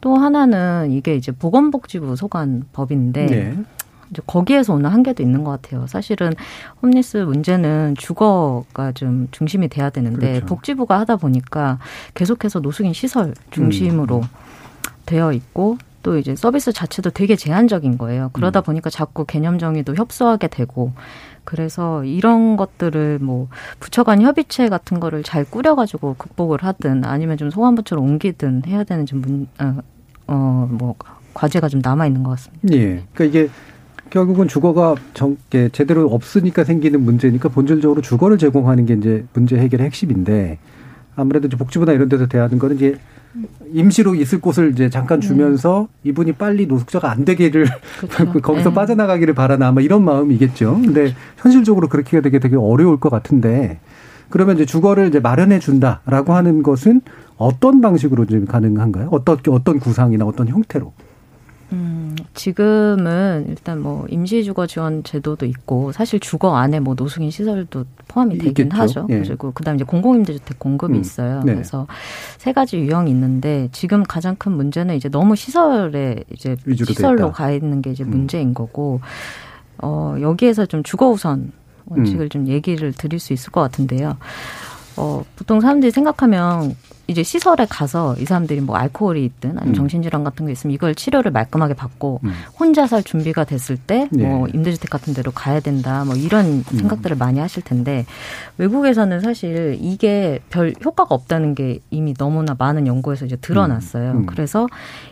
[0.00, 3.56] 또 하나는 이게 이제 보건복지부 소관 법인데 네.
[4.12, 5.86] 이제 거기에서 오는 한계도 있는 것 같아요.
[5.86, 6.32] 사실은
[6.82, 10.46] 홈리스 문제는 주거가 좀 중심이 돼야 되는데 그렇죠.
[10.46, 11.78] 복지부가 하다 보니까
[12.14, 14.28] 계속해서 노숙인 시설 중심으로 음.
[15.06, 18.30] 되어 있고 또 이제 서비스 자체도 되게 제한적인 거예요.
[18.32, 18.62] 그러다 음.
[18.64, 20.92] 보니까 자꾸 개념 정의도 협소하게 되고
[21.44, 23.48] 그래서 이런 것들을 뭐
[23.80, 29.06] 부처 간 협의체 같은 거를 잘 꾸려가지고 극복을 하든 아니면 좀 소환부처로 옮기든 해야 되는
[29.06, 29.78] 좀 문, 어,
[30.26, 30.94] 어, 뭐
[31.34, 32.68] 과제가 좀 남아 있는 것 같습니다.
[32.72, 33.04] 예.
[33.14, 33.50] 그러니까 이게
[34.12, 35.38] 결국은 주거가 정,
[35.72, 40.58] 제대로 없으니까 생기는 문제니까 본질적으로 주거를 제공하는 게 이제 문제 해결의 핵심인데
[41.16, 42.98] 아무래도 이제 복지부나 이런 데서 대하는 거는 이제
[43.72, 45.26] 임시로 있을 곳을 이제 잠깐 네.
[45.26, 46.10] 주면서 네.
[46.10, 47.66] 이분이 빨리 노숙자가 안 되기를
[48.00, 48.32] 그렇죠.
[48.42, 48.74] 거기서 네.
[48.74, 50.80] 빠져나가기를 바라나 아마 이런 마음이겠죠.
[50.84, 53.80] 근데 현실적으로 그렇게 되게 되게 어려울 것 같은데
[54.28, 57.00] 그러면 이제 주거를 이제 마련해 준다라고 하는 것은
[57.38, 59.08] 어떤 방식으로 좀 가능한가요?
[59.10, 60.92] 어떤 어떤 구상이나 어떤 형태로?
[61.72, 67.84] 음, 지금은 일단 뭐 임시 주거 지원 제도도 있고 사실 주거 안에 뭐 노숙인 시설도
[68.08, 68.76] 포함이 되긴 있겠죠.
[68.76, 69.06] 하죠.
[69.10, 69.20] 예.
[69.20, 71.00] 그리고 그다음 이제 공공임대주택 공급이 음.
[71.00, 71.42] 있어요.
[71.44, 71.54] 네.
[71.54, 71.86] 그래서
[72.38, 77.80] 세 가지 유형이 있는데 지금 가장 큰 문제는 이제 너무 시설에 이제 시설로 가 있는
[77.80, 78.10] 게 이제 음.
[78.10, 79.00] 문제인 거고
[79.78, 81.52] 어 여기에서 좀 주거 우선
[81.86, 82.28] 원칙을 음.
[82.28, 84.16] 좀 얘기를 드릴 수 있을 것 같은데요.
[84.96, 86.76] 어, 보통 사람들이 생각하면
[87.12, 89.74] 이제 시설에 가서 이 사람들이 뭐 알코올이 있든 아니면 음.
[89.74, 92.32] 정신질환 같은 게 있으면 이걸 치료를 말끔하게 받고 음.
[92.58, 94.44] 혼자 살 준비가 됐을 때뭐 네.
[94.52, 96.62] 임대주택 같은 데로 가야 된다 뭐 이런 음.
[96.62, 98.06] 생각들을 많이 하실 텐데
[98.58, 104.24] 외국에서는 사실 이게 별 효과가 없다는 게 이미 너무나 많은 연구에서 이제 드러났어요.
[104.26, 104.66] 그래서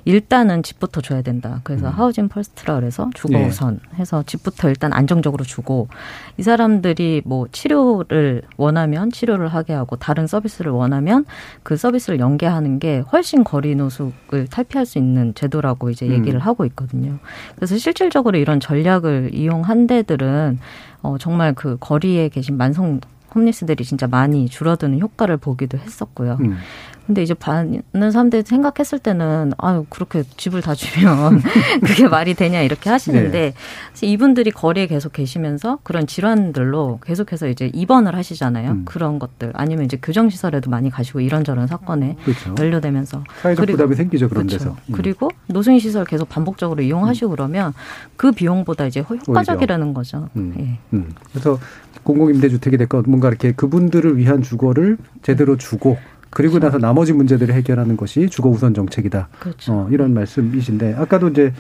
[0.05, 1.61] 일단은 집부터 줘야 된다.
[1.63, 1.93] 그래서 음.
[1.93, 3.47] Housing First라 그래서 주거 네.
[3.47, 5.89] 우선 해서 집부터 일단 안정적으로 주고
[6.39, 11.27] 이 사람들이 뭐 치료를 원하면 치료를 하게 하고 다른 서비스를 원하면
[11.63, 16.13] 그 서비스 를 연계하는 게 훨씬 거리 노숙을 탈피할 수 있는 제도라고 이제 음.
[16.13, 16.41] 얘기를 음.
[16.41, 17.19] 하고 있거든요.
[17.57, 20.59] 그래서 실질적으로 이런 전략을 이용한 데들은
[21.03, 23.01] 어 정말 그 거리에 계신 만성
[23.35, 26.39] 홈리스들이 진짜 많이 줄어드는 효과를 보기도 했었고요.
[26.41, 26.57] 음.
[27.07, 31.43] 근데 이제 받는 사람들이 생각했을 때는 아유 그렇게 집을 다 주면
[31.85, 33.53] 그게 말이 되냐 이렇게 하시는데
[34.01, 34.07] 네.
[34.07, 38.71] 이분들이 거리에 계속 계시면서 그런 질환들로 계속해서 이제 입원을 하시잖아요.
[38.71, 38.83] 음.
[38.85, 42.55] 그런 것들 아니면 이제 교정 시설에도 많이 가시고 이런저런 사건에 그렇죠.
[42.59, 44.65] 연루되면서 사회적 그리고, 부담이 생기죠 그런 그렇죠.
[44.65, 44.77] 데서.
[44.87, 44.93] 음.
[44.93, 47.31] 그리고 노승인 시설 계속 반복적으로 이용하시고 음.
[47.31, 47.73] 그러면
[48.17, 49.95] 그 비용보다 이제 효과적이라는 오히려.
[49.95, 50.29] 거죠.
[50.37, 50.55] 음.
[50.61, 50.79] 예.
[50.97, 51.13] 음.
[51.33, 51.59] 그래서
[52.03, 55.99] 공공임대주택이 됐건 뭔가 이렇게 그분들을 위한 주거를 제대로 주고
[56.31, 56.67] 그리고 그렇죠.
[56.67, 59.29] 나서 나머지 문제들을 해결하는 것이 주거 우선 정책이다.
[59.39, 59.73] 그렇죠.
[59.73, 61.53] 어, 이런 말씀이신데 아까도 이제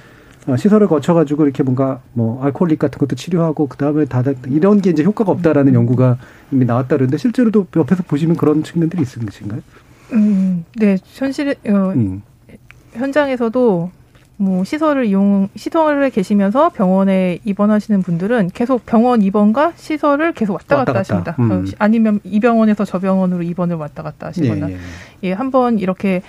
[0.46, 4.90] 어, 시설을 거쳐가지고 이렇게 뭔가 뭐 알코올릭 같은 것도 치료하고 그 다음에 다 이런 게
[4.90, 6.18] 이제 효과가 없다라는 연구가
[6.50, 9.60] 이미 나왔다 그러는데 실제로도 옆에서 보시면 그런 측면들이 있으신가요?
[10.12, 12.22] 음, 네, 현실 어, 음.
[12.92, 13.90] 현장에서도
[14.40, 20.92] 뭐 시설을 이용 시설에 계시면서 병원에 입원하시는 분들은 계속 병원 입원과 시설을 계속 왔다 갔다,
[20.92, 21.36] 왔다 하십니다.
[21.38, 21.50] 음.
[21.52, 24.78] 어, 아니면 이 병원에서 저 병원으로 입원을 왔다 갔다 하시거나 예, 예.
[25.24, 26.22] 예 한번 이렇게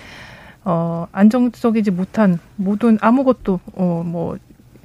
[0.62, 4.36] 어 안정적이지 못한 모든 아무것도 어뭐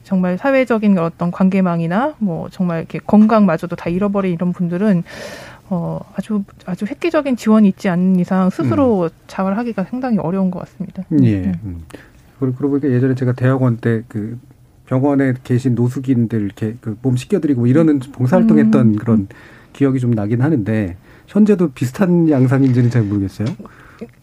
[0.05, 5.03] 정말 사회적인 어떤 관계망이나 뭐 정말 이렇게 건강마저도 다 잃어버린 이런 분들은
[5.69, 9.09] 어 아주 아주 획기적인 지원이 있지 않는 이상 스스로 음.
[9.27, 11.03] 자활하기가 상당히 어려운 것 같습니다.
[11.23, 11.51] 예.
[11.65, 11.83] 음.
[12.39, 14.37] 그러고 보니까 예전에 제가 대학원 때 그
[14.87, 18.95] 병원에 계신 노숙인들 이렇게 그 몸 씻겨드리고 뭐 이러는 봉사활동 했던 음.
[18.95, 19.27] 그런
[19.73, 20.95] 기억이 좀 나긴 하는데
[21.27, 23.47] 현재도 비슷한 양상인지는 잘 모르겠어요.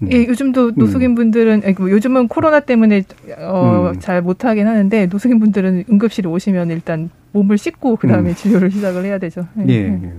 [0.03, 0.09] 음.
[0.11, 0.73] 예, 요즘도 음.
[0.77, 3.03] 노숙인 분들은 뭐 요즘은 코로나 때문에
[3.39, 4.01] 어, 음.
[4.01, 8.35] 잘 못하긴 하는데 노숙인 분들은 응급실에 오시면 일단 몸을 씻고 그 다음에 음.
[8.35, 9.47] 치료를 시작을 해야 되죠.
[9.69, 9.73] 예.
[9.75, 10.13] 예.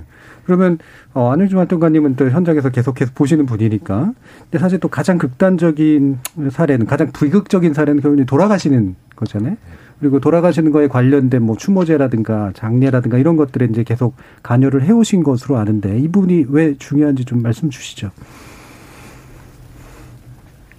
[0.46, 0.48] 예.
[0.48, 0.78] 그러면
[1.14, 4.14] 어, 안효주 활동가님은 또 현장에서 계속해서 보시는 분이니까.
[4.44, 6.20] 근데 사실 또 가장 극단적인
[6.52, 9.58] 사례는 가장 비극적인 사례는 결국은 돌아가시는 거잖아요.
[10.00, 15.98] 그리고 돌아가시는 거에 관련된 뭐 추모제라든가 장례라든가 이런 것들에 이제 계속 관여를 해오신 것으로 아는데
[15.98, 18.12] 이 부분이 왜 중요한지 좀 말씀 주시죠.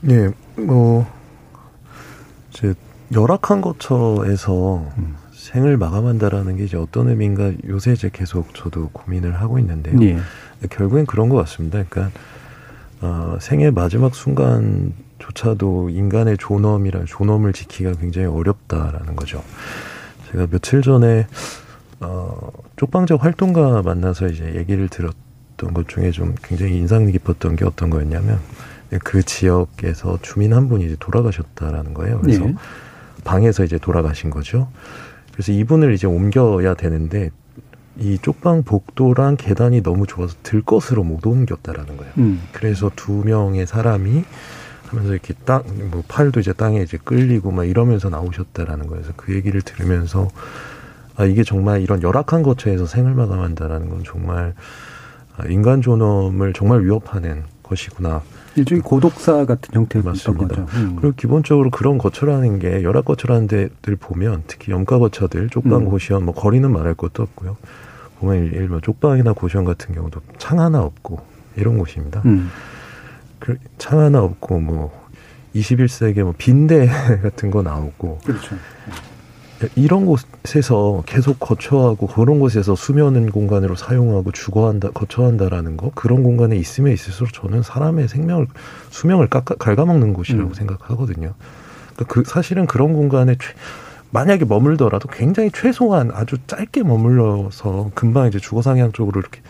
[0.08, 1.06] 예, 뭐,
[2.50, 2.74] 이제
[3.12, 5.16] 열악한 거처에서 음.
[5.46, 9.96] 생을 마감한다라는 게 이제 어떤 의미인가 요새 이제 계속 저도 고민을 하고 있는데요.
[10.02, 10.18] 예.
[10.70, 11.84] 결국엔 그런 것 같습니다.
[11.88, 12.18] 그러니까
[13.00, 19.44] 어, 생의 마지막 순간조차도 인간의 존엄이라 존엄을 지키기가 굉장히 어렵다라는 거죠.
[20.32, 21.28] 제가 며칠 전에
[22.00, 27.88] 어, 쪽방적 활동가 만나서 이제 얘기를 들었던 것 중에 좀 굉장히 인상 깊었던 게 어떤
[27.90, 28.40] 거였냐면
[29.04, 32.18] 그 지역에서 주민 한 분이 이제 돌아가셨다라는 거예요.
[32.20, 32.54] 그래서 네.
[33.22, 34.68] 방에서 이제 돌아가신 거죠.
[35.36, 37.30] 그래서 이분을 이제 옮겨야 되는데
[37.98, 42.12] 이 쪽방 복도랑 계단이 너무 좋아서 들 것으로 못 옮겼다라는 거예요.
[42.16, 42.42] 음.
[42.52, 44.24] 그래서 두 명의 사람이
[44.86, 49.02] 하면서 이렇게 땅, 뭐 팔도 이제 땅에 이제 끌리고 막 이러면서 나오셨다라는 거예요.
[49.02, 50.28] 그래서 그 얘기를 들으면서
[51.16, 54.54] 아, 이게 정말 이런 열악한 거처에서 생을 마감한다라는 건 정말
[55.36, 58.22] 아, 인간 존엄을 정말 위협하는 것이구나.
[58.56, 60.48] 일종의 고독사 같은 형태의 맞습니다.
[60.48, 60.66] 거죠.
[60.76, 60.96] 음.
[60.96, 65.84] 그리고 기본적으로 그런 거처라는 게 열악 거처라는 데들 보면 특히 염가 거처들 쪽방 음.
[65.86, 67.56] 고시원 뭐 거리는 말할 것도 없고요.
[68.20, 71.20] 보면 일반 쪽방이나 고시원 같은 경우도 창 하나 없고
[71.56, 72.22] 이런 곳입니다.
[72.24, 72.50] 음.
[73.38, 75.06] 그, 창 하나 없고 뭐
[75.54, 76.86] 21세기 뭐 빈대
[77.22, 78.56] 같은 거 나오고 그렇죠.
[79.74, 86.92] 이런 곳에서 계속 거처하고 그런 곳에서 수면 공간으로 사용하고 주거한다, 거처한다라는 거 그런 공간에 있으면
[86.92, 88.46] 있을수록 저는 사람의 생명을
[88.90, 90.54] 수명을 깎아, 갉아먹는 곳이라고 음.
[90.54, 91.32] 생각하거든요.
[91.94, 93.54] 그러니까 그 사실은 그런 공간에 최,
[94.10, 99.40] 만약에 머물더라도 굉장히 최소한 아주 짧게 머물러서 금방 이제 주거 상향 쪽으로 이렇게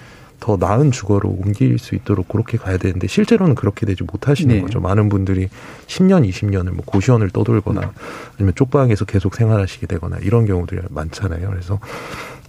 [0.40, 4.60] 더 나은 주거로 옮길 수 있도록 그렇게 가야 되는데 실제로는 그렇게 되지 못하시는 네.
[4.60, 4.80] 거죠.
[4.80, 5.48] 많은 분들이
[5.86, 7.92] 10년, 20년을 뭐 고시원을 떠돌거나
[8.36, 11.48] 아니면 쪽방에서 계속 생활하시게 되거나 이런 경우들이 많잖아요.
[11.50, 11.80] 그래서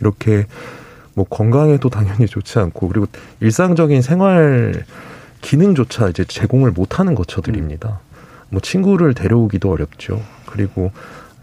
[0.02, 0.46] 이렇게
[1.14, 3.08] 뭐 건강에도 당연히 좋지 않고 그리고
[3.40, 4.86] 일상적인 생활
[5.42, 8.00] 기능조차 이제 제공을 못하는 거처들입니다.
[8.50, 10.22] 뭐 친구를 데려오기도 어렵죠.
[10.46, 10.92] 그리고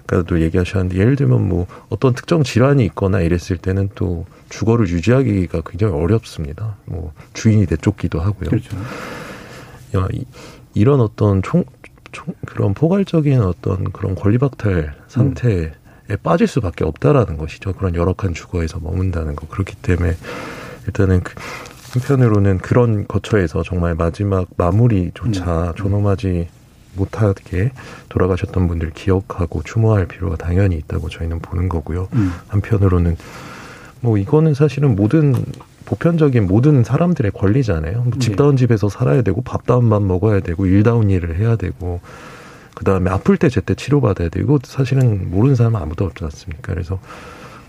[0.04, 5.94] 아까도 얘기하셨는데 예를 들면 뭐 어떤 특정 질환이 있거나 이랬을 때는 또 주거를 유지하기가 굉장히
[5.94, 6.76] 어렵습니다.
[6.84, 8.50] 뭐 주인이 내쫓기도 하고요.
[8.50, 8.76] 그렇죠.
[9.96, 10.24] 야, 이,
[10.74, 11.64] 이런 어떤 총,
[12.12, 15.72] 총 그런 포괄적인 어떤 그런 권리박탈 상태에
[16.10, 16.16] 음.
[16.22, 17.72] 빠질 수밖에 없다라는 것이죠.
[17.72, 19.46] 그런 열악한 주거에서 머문다는 거.
[19.46, 20.16] 그렇기 때문에
[20.86, 21.34] 일단은 그
[21.92, 25.74] 한편으로는 그런 거처에서 정말 마지막 마무리조차 음.
[25.76, 26.48] 존엄하지
[26.96, 27.72] 못하게
[28.08, 32.08] 돌아가셨던 분들 기억하고 추모할 필요가 당연히 있다고 저희는 보는 거고요.
[32.14, 32.32] 음.
[32.48, 33.16] 한편으로는
[34.04, 35.34] 뭐 이거는 사실은 모든
[35.86, 38.02] 보편적인 모든 사람들의 권리잖아요.
[38.02, 38.18] 뭐 네.
[38.18, 42.00] 집다운 집에서 살아야 되고 밥다운 밥 먹어야 되고 일다운 일을 해야 되고
[42.74, 46.74] 그다음에 아플 때 제때 치료받아야 되고 사실은 모르는 사람은 아무도 없지 않습니까?
[46.74, 47.00] 그래서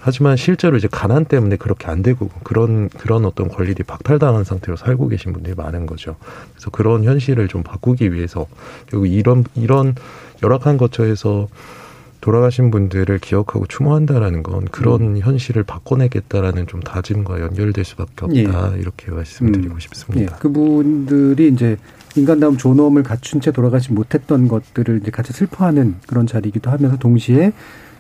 [0.02, 5.08] 하지만 실제로 이제 가난 때문에 그렇게 안 되고 그런 그런 어떤 권리들이 박탈당한 상태로 살고
[5.08, 6.18] 계신 분들이 많은 거죠.
[6.52, 8.46] 그래서 그런 현실을 좀 바꾸기 위해서
[8.88, 9.96] 결국 이런 이런
[10.44, 11.48] 열악한 거처에서
[12.26, 15.17] 돌아가신 분들을 기억하고 추모한다라는 건 그런 음.
[15.19, 18.80] 현실을 바꿔내겠다라는 좀 다짐과 연결될 수밖에 없다 예.
[18.80, 19.80] 이렇게 말씀드리고 음.
[19.80, 20.34] 싶습니다.
[20.36, 20.39] 예.
[20.39, 21.78] 그분들이 이제
[22.15, 27.53] 인간다움 존엄을 갖춘 채 돌아가지 못했던 것들을 이제 같이 슬퍼하는 그런 자리이기도 하면서 동시에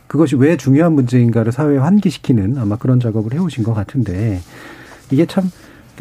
[0.07, 4.41] 그것이 왜 중요한 문제인가를 사회에 환기시키는 아마 그런 작업을 해오신 것 같은데
[5.11, 5.51] 이게 참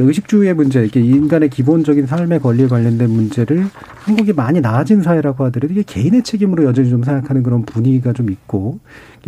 [0.03, 3.67] 의식주의 문제, 이게 인간의 기본적인 삶의 권리에 관련된 문제를
[4.05, 8.81] 한국이 많이 나아진 사회라고 하더라도 이게 개인의 책임으로 여전히 좀 생각하는 그런 분위기가 좀 있고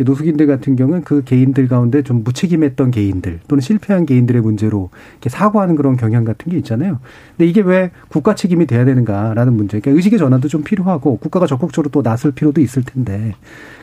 [0.03, 5.75] 노숙인들 같은 경우는 그 개인들 가운데 좀 무책임했던 개인들 또는 실패한 개인들의 문제로 이렇게 사고하는
[5.75, 6.99] 그런 경향 같은 게 있잖아요.
[7.37, 9.79] 근데 이게 왜 국가 책임이 돼야 되는가라는 문제.
[9.79, 13.33] 그러니까 의식의 전환도 좀 필요하고 국가가 적극적으로 또 나설 필요도 있을 텐데.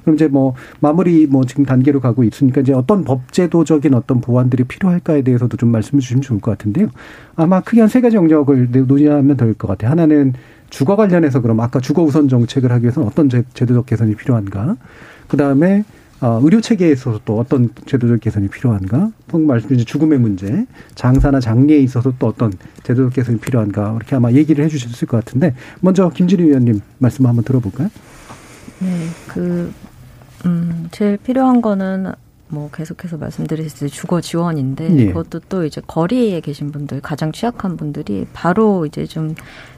[0.02, 5.22] 그럼 이제 뭐 마무리 뭐 지금 단계로 가고 있으니까 이제 어떤 법제도적인 어떤 보완들이 필요할까에
[5.22, 6.88] 대해서도 좀 말씀해 주시면 좋을 것 같은데요.
[7.36, 9.90] 아마 크게 한 세 가지 영역을 논의하면 될 것 같아요.
[9.92, 10.32] 하나는
[10.68, 14.76] 주거 관련해서 그럼 아까 주거 우선 정책을 하기 위해서는 어떤 제도적 개선이 필요한가?
[15.28, 15.84] 그 다음에 어,
[16.42, 19.10] 의료 체계에 있어서 또 어떤 제도적 개선이 필요한가?
[19.28, 22.52] 방금 말씀드린 죽음의 문제, 장사나 장례에 있어서 또 어떤
[22.82, 23.94] 제도적 개선이 필요한가?
[23.96, 27.88] 이렇게 아마 얘기를 해주셨을 것 같은데 먼저 김진희 위원님 말씀 한번 들어볼까요?
[28.80, 29.72] 네, 그
[30.46, 32.12] 음, 제일 필요한 거는
[32.48, 35.06] 뭐 계속해서 말씀드렸듯이 주거 지원인데 네.
[35.06, 39.34] 그것도 또 이제 거리에 계신 분들 가장 취약한 분들이 바로 이제 좀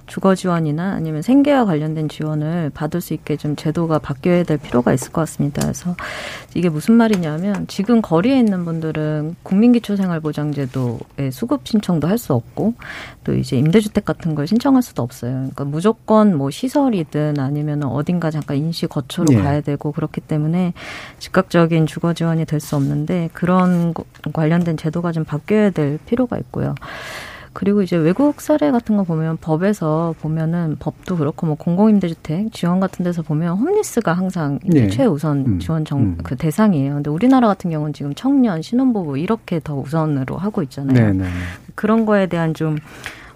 [0.07, 5.13] 주거 지원이나 아니면 생계와 관련된 지원을 받을 수 있게 좀 제도가 바뀌어야 될 필요가 있을
[5.13, 5.63] 것 같습니다.
[5.63, 5.97] 그래서
[6.55, 12.73] 이게 무슨 말이냐면 지금 거리에 있는 분들은 국민기초생활보장제도에 수급 신청도 할 수 없고
[13.25, 15.33] 또 이제 임대주택 같은 걸 신청할 수도 없어요.
[15.33, 19.43] 그러니까 무조건 뭐 시설이든 아니면 어딘가 잠깐 인시 거처로 네.
[19.43, 20.73] 가야 되고 그렇기 때문에
[21.19, 23.93] 즉각적인 주거 지원이 될 수 없는데 그런
[24.33, 26.75] 관련된 제도가 좀 바뀌어야 될 필요가 있고요.
[27.57, 33.03] 그리고 이제 외국 사례 같은 거 보면 법에서 보면은 법도 그렇고 뭐 공공임대주택 지원 같은
[33.03, 34.91] 데서 보면 홈리스가 항상 네.
[34.91, 35.59] 최우선 음.
[35.59, 36.19] 지원 정, 음.
[36.23, 36.97] 그 대상이에요.
[36.97, 41.15] 근데 우리나라 같은 경우는 지금 청년, 신혼부부 이렇게 더 우선으로 하고 있잖아요.
[41.15, 41.25] 네, 네.
[41.75, 42.77] 그런 거에 대한 좀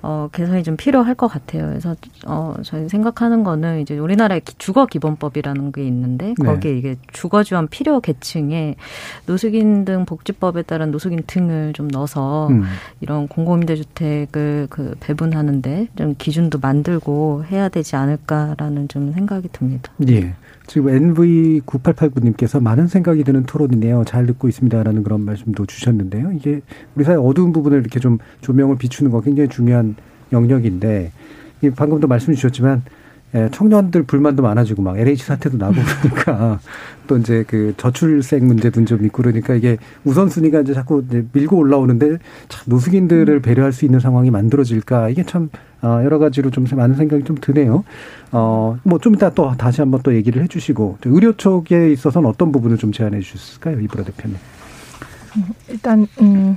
[0.02, 1.66] 어, 개선이 좀 필요할 것 같아요.
[1.68, 1.94] 그래서
[2.26, 6.46] 어, 저희 생각하는 거는 이제 우리나라의 주거 기본법이라는 게 있는데 네.
[6.46, 6.78] 거기에 네.
[6.78, 8.76] 이게 주거 지원 필요 계층에
[9.26, 12.64] 노숙인 등 복지법에 따른 노숙인 등을 좀 넣어서 음.
[13.00, 19.92] 이런 공공임대주택을 그 배분하는데 좀 기준도 만들고 해야 되지 않을까라는 좀 생각이 듭니다.
[20.08, 20.34] 예.
[20.70, 24.04] 지금 NV9889님께서 많은 생각이 드는 토론이네요.
[24.06, 26.30] 잘 듣고 있습니다라는 그런 말씀도 주셨는데요.
[26.30, 26.60] 이게
[26.94, 29.96] 우리 사회 어두운 부분을 이렇게 좀 조명을 비추는 거 굉장히 중요한
[30.30, 31.10] 영역인데
[31.74, 32.84] 방금도 말씀 주셨지만
[33.34, 36.58] 예, 청년들 불만도 많아지고 막 LH 사태도 나고 그러니까
[37.06, 42.18] 또 이제 그 저출생 문제도 좀 있고 그러니까 이게 우선순위가 이제 자꾸 이제 밀고 올라오는데
[42.48, 45.48] 참 노숙인들을 배려할 수 있는 상황이 만들어질까 이게 참
[45.82, 47.84] 어, 여러 가지로 좀 많은 생각이 좀 드네요.
[48.32, 52.52] 어, 뭐 좀 이따 또 다시 한번 또 얘기를 해 주시고 의료 쪽에 있어서는 어떤
[52.52, 53.80] 부분을 좀 제안해 주실까요?
[53.80, 54.36] 이브라 대표님.
[55.68, 56.56] 일단 음,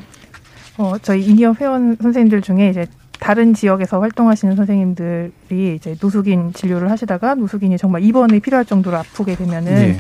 [0.78, 2.86] 어, 저희 인의협 회원 선생님들 중에 이제
[3.20, 9.74] 다른 지역에서 활동하시는 선생님들이 이제 노숙인 진료를 하시다가 노숙인이 정말 입원이 필요할 정도로 아프게 되면은
[9.74, 9.98] 네.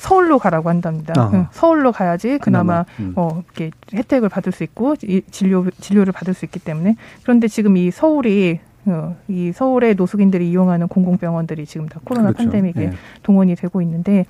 [0.00, 1.12] 서울로 가라고 한답니다.
[1.16, 1.48] 아.
[1.52, 3.12] 서울로 가야지 그나마 음.
[3.16, 7.76] 어 이렇게 혜택을 받을 수 있고 이 진료 진료를 받을 수 있기 때문에 그런데 지금
[7.76, 12.50] 이 서울이 어, 이 서울의 노숙인들이 이용하는 공공병원들이 지금 다 코로나 그렇죠.
[12.50, 12.92] 팬데믹에 네.
[13.22, 14.24] 동원이 되고 있는데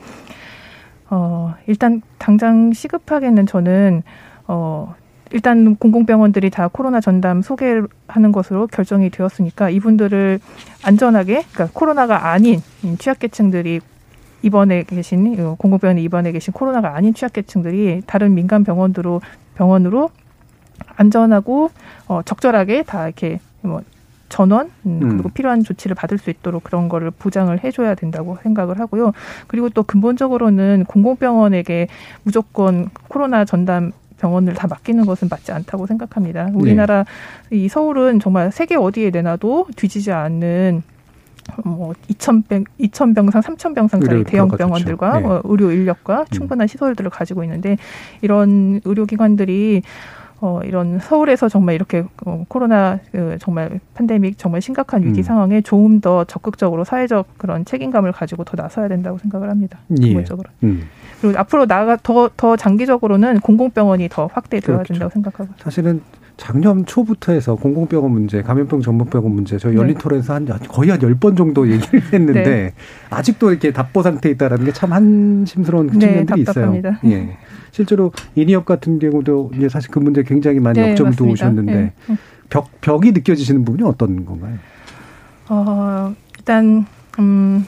[1.09, 4.03] 어 일단 당장 시급하게는 저는
[4.49, 4.95] 어
[5.33, 10.41] 일단 공공병원들이 다 코로나 전담 소개하는 것으로 결정이 되었으니까 이분들을
[10.85, 12.61] 안전하게 그러니까 코로나가 아닌
[12.99, 13.81] 취약계층들이
[14.43, 19.21] 입원해 계신 공공병원에 입원해 계신 코로나가 아닌 취약계층들이 다른 민간 병원으로
[19.55, 20.11] 병원으로
[20.97, 21.71] 안전하고
[22.09, 23.83] 어, 적절하게 다 이렇게 뭐
[24.29, 25.33] 전원 음, 그리고 음.
[25.33, 29.13] 필요한 조치를 받을 수 있도록 그런 거를 보장을 해줘야 된다고 생각을 하고요.
[29.49, 31.89] 그리고 또 근본적으로는 공공병원에게
[32.23, 36.51] 무조건 코로나 전담 병원을 다 맡기는 것은 맞지 않다고 생각합니다.
[36.55, 37.05] 우리나라
[37.51, 37.57] 네.
[37.57, 40.83] 이 서울은 정말 세계 어디에 내놔도 뒤지지 않는
[41.65, 45.27] 뭐 2,000병, 2,000병상, 3,000병상짜리 대형 병원들과 네.
[45.27, 46.25] 어, 의료 인력과 음.
[46.31, 46.69] 충분한 음.
[46.69, 47.77] 시설들을 가지고 있는데
[48.21, 49.83] 이런 의료기관들이
[50.43, 55.23] 어, 이런 서울에서 정말 이렇게 어, 코로나 그 정말 팬데믹 정말 심각한 위기 음.
[55.23, 59.79] 상황에 조금 더 적극적으로 사회적 그런 책임감을 가지고 더 나서야 된다고 생각을 합니다.
[60.01, 60.07] 예.
[60.07, 60.49] 기본적으로.
[60.63, 60.67] 예.
[60.67, 60.89] 음.
[61.21, 64.95] 그리고 앞으로 나가 더 더 장기적으로는 공공병원이 더 확대되어야 그렇죠.
[64.95, 65.51] 된다고 생각하고.
[65.59, 66.01] 사실은
[66.45, 70.01] 작년 초부터 해서 공공병원 문제, 감염병 전문병원 문제, 저희 열린 네.
[70.01, 72.73] 토론에서 한 거의 한 열 번 정도 얘기를 했는데 네.
[73.11, 76.81] 아직도 이렇게 답보 상태에 있다라는 게 참 한심스러운 네, 측면들이 있어요.
[77.05, 77.37] 예.
[77.73, 81.93] 실제로 이니업 같은 경우도 이제 사실 그 문제 굉장히 많이 네, 역점을 두셨는데 네.
[82.49, 84.55] 벽 벽이 느껴지시는 부분이 어떤 건가요?
[85.51, 86.87] 어, 일단
[87.19, 87.67] 음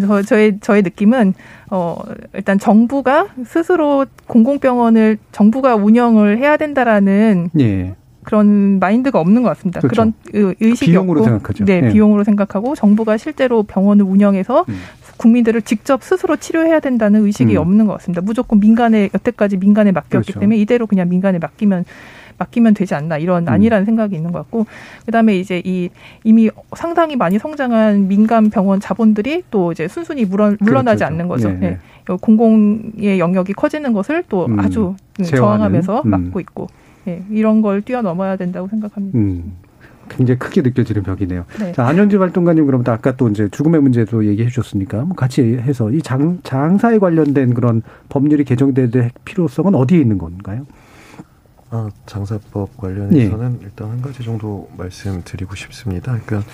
[0.00, 1.34] 저, 저의 저의 느낌은
[1.70, 1.96] 어
[2.34, 7.94] 일단 정부가 스스로 공공병원을 정부가 운영을 해야 된다라는 예.
[8.24, 9.80] 그런 마인드가 없는 것 같습니다.
[9.80, 10.12] 그렇죠.
[10.32, 11.64] 그런 의식이 비용으로 없고, 생각하죠.
[11.64, 11.88] 네, 예.
[11.88, 14.74] 비용으로 생각하고 정부가 실제로 병원을 운영해서 음.
[15.16, 17.60] 국민들을 직접 스스로 치료해야 된다는 의식이 음.
[17.60, 18.20] 없는 것 같습니다.
[18.20, 20.40] 무조건 민간에 여태까지 민간에 맡겼기 그렇죠.
[20.40, 21.84] 때문에 이대로 그냥 민간에 맡기면
[22.38, 23.48] 맡기면 되지 않나 이런 음.
[23.48, 24.66] 아니라는 생각이 있는 것 같고
[25.06, 25.90] 그다음에 이제 이
[26.24, 31.12] 이미 상당히 많이 성장한 민간 병원 자본들이 또 이제 순순히 물론 물러나지 그렇죠.
[31.12, 31.48] 않는 거죠.
[31.50, 31.78] 네, 네.
[32.06, 32.16] 네.
[32.20, 34.58] 공공의 영역이 커지는 것을 또 음.
[34.58, 36.10] 아주 저항하면서 음.
[36.10, 36.68] 막고 있고
[37.04, 37.22] 네.
[37.30, 39.18] 이런 걸 뛰어넘어야 된다고 생각합니다.
[39.18, 39.56] 음.
[40.08, 41.44] 굉장히 크게 느껴지는 벽이네요.
[41.60, 41.72] 네.
[41.72, 46.00] 자, 안현주 활동가님 그럼 아까 또 이제 죽음의 문제도 얘기해 주셨으니까 뭐 같이 해서 이
[46.00, 48.90] 장, 장사에 관련된 그런 법률이 개정될
[49.26, 50.64] 필요성은 어디에 있는 건가요?
[51.70, 53.64] 아, 장사법 관련해서는 예.
[53.64, 56.18] 일단 한 가지 정도 말씀드리고 싶습니다.
[56.24, 56.50] 그러니까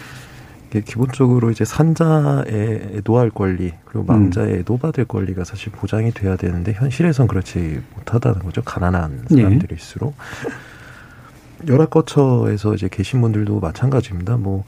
[0.70, 4.58] 이게 기본적으로 이제 산자의 애도할 권리 그리고 망자의 음.
[4.60, 8.62] 애도받을 권리가 사실 보장이 돼야 되는데 현실에선 그렇지 못하다는 거죠.
[8.62, 9.42] 가난한 예.
[9.42, 10.14] 사람들일수록
[10.48, 11.72] 예.
[11.72, 14.36] 열악거처에서 이제 계신 분들도 마찬가지입니다.
[14.36, 14.64] 뭐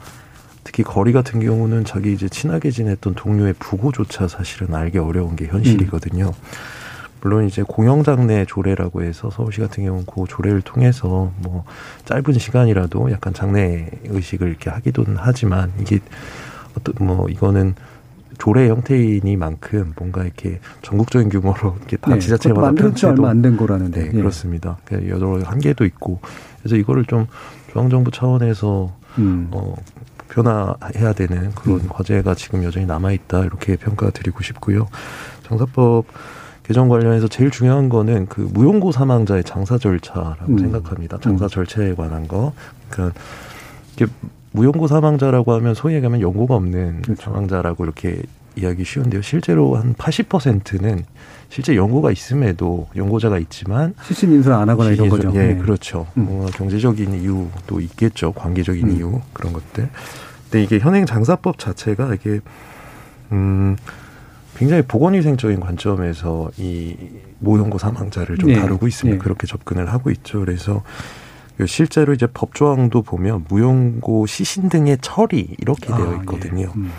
[0.63, 6.25] 특히 거리 같은 경우는 자기 이제 친하게 지냈던 동료의 부고조차 사실은 알기 어려운 게 현실이거든요.
[6.25, 6.76] 음.
[7.21, 11.63] 물론 이제 공영장내 조례라고 해서 서울시 같은 경우는 그 조례를 통해서 뭐
[12.05, 15.99] 짧은 시간이라도 약간 장례 의식을 이렇게 하기도 하지만 이게
[16.77, 17.75] 어떤 뭐 이거는
[18.37, 23.99] 조례 형태이니만큼 뭔가 이렇게 전국적인 규모로 이렇게 다 네, 지자체마다 지 얼마 안 된 거라는데
[23.99, 24.11] 네, 예.
[24.11, 24.77] 그렇습니다.
[25.07, 26.19] 여러 한계도 있고
[26.59, 27.25] 그래서 이거를 좀
[27.71, 29.47] 중앙정부 차원에서 음.
[29.51, 29.75] 어
[30.29, 31.87] 변화해야 되는 그런 음.
[31.89, 34.87] 과제가 지금 여전히 남아 있다 이렇게 평가드리고 싶고요.
[35.47, 36.05] 장사법
[36.67, 40.57] 개정 관련해서 제일 중요한 거는 그 무용고 사망자의 장사 절차라고 음.
[40.57, 41.17] 생각합니다.
[41.21, 41.49] 장사 음.
[41.49, 42.51] 절차에 관한 거.
[42.89, 43.17] 그러니까
[43.93, 44.05] 이게
[44.51, 47.21] 무용고 사망자라고 하면 소위 얘기하면 연고가 없는 그렇죠.
[47.21, 48.21] 사망자라고 이렇게
[48.57, 49.21] 이야기 쉬운데요.
[49.21, 51.05] 실제로 한 80%는
[51.47, 55.31] 실제 연고가 있음에도 연고자가 있지만 실신 인수 안 하거나 이런 거죠.
[55.35, 55.57] 예, 네.
[55.57, 56.07] 그렇죠.
[56.17, 56.25] 음.
[56.25, 58.33] 뭐 경제적인 이유도 있겠죠.
[58.33, 58.97] 관계적인 음.
[58.97, 59.89] 이유 그런 것들.
[60.43, 62.41] 근데 이게 현행 장사법 자체가 이게
[63.31, 63.77] 음
[64.57, 66.95] 굉장히 보건위생적인 관점에서 이
[67.39, 68.59] 모형고 사망자를 좀 네.
[68.59, 69.17] 다루고 있습니다.
[69.17, 69.23] 네.
[69.23, 70.39] 그렇게 접근을 하고 있죠.
[70.39, 70.83] 그래서
[71.65, 76.17] 실제로 이제 법조항도 보면 무용고 시신 등의 처리 이렇게 아, 되어 예.
[76.17, 76.61] 있거든요.
[76.61, 76.71] 예.
[76.79, 76.91] 음.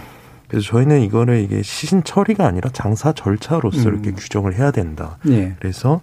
[0.49, 3.95] 그래서 저희는 이거를 이게 시신 처리가 아니라 장사 절차로서 음.
[3.95, 5.19] 이렇게 규정을 해야 된다.
[5.29, 5.55] 예.
[5.59, 6.01] 그래서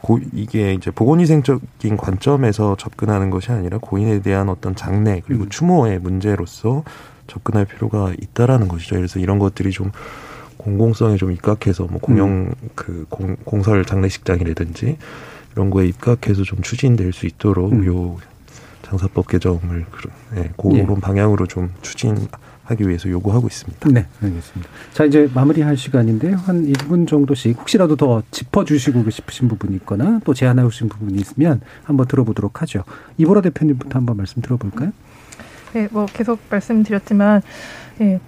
[0.00, 5.48] 고, 이게 이제 보건위생적인 관점에서 접근하는 것이 아니라 고인에 대한 어떤 장례 그리고 음.
[5.48, 6.84] 추모의 문제로서
[7.26, 8.96] 접근할 필요가 있다라는 것이죠.
[8.96, 9.90] 그래서 이런 것들이 좀
[10.56, 12.54] 공공성에 좀 입각해서 뭐 공영 음.
[12.74, 14.96] 그 공, 공설 장례식장이라든지
[15.52, 17.86] 이런 거에 입각해서 좀 추진될 수 있도록 음.
[17.86, 18.16] 요
[18.82, 19.84] 장사법 개정을
[20.34, 20.86] 네, 그런 예.
[21.00, 23.88] 방향으로 좀 추진하기 위해서 요구하고 있습니다.
[23.90, 24.70] 네, 알겠습니다.
[24.92, 26.36] 자, 이제 마무리할 시간인데요.
[26.36, 32.06] 한 1분 정도씩 혹시라도 더 짚어주시고 싶으신 부분이 있거나 또 제안하고 싶은 부분이 있으면 한번
[32.06, 32.84] 들어보도록 하죠.
[33.18, 34.92] 이보라 대표님부터 한번 말씀 들어볼까요?
[35.72, 37.42] 네, 뭐 계속 말씀드렸지만,
[38.00, 38.20] 예,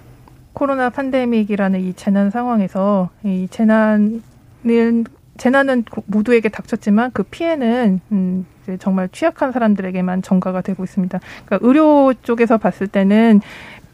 [0.59, 4.21] 코로나 팬데믹이라는 이 재난 상황에서 이 재난은
[5.37, 11.17] 재난은 모두에게 닥쳤지만 그 피해는 음 이제 정말 취약한 사람들에게만 전가가 되고 있습니다.
[11.45, 13.39] 그러니까 의료 쪽에서 봤을 때는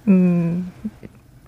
[0.07, 0.72] 음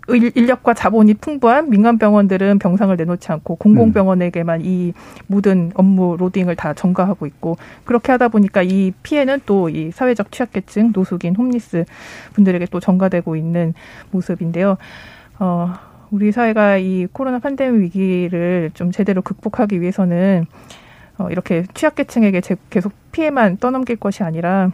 [0.07, 4.93] 인력과 자본이 풍부한 민간 병원들은 병상을 내놓지 않고 공공병원에게만 이
[5.27, 10.91] 모든 업무 로딩을 다 전가하고 있고 그렇게 하다 보니까 이 피해는 또 이 사회적 취약계층,
[10.93, 11.85] 노숙인, 홈리스
[12.33, 13.73] 분들에게 또 전가되고 있는
[14.11, 14.77] 모습인데요.
[15.39, 15.73] 어,
[16.11, 20.45] 우리 사회가 이 코로나 팬데믹 위기를 좀 제대로 극복하기 위해서는
[21.17, 24.71] 어, 이렇게 취약계층에게 계속 피해만 떠넘길 것이 아니라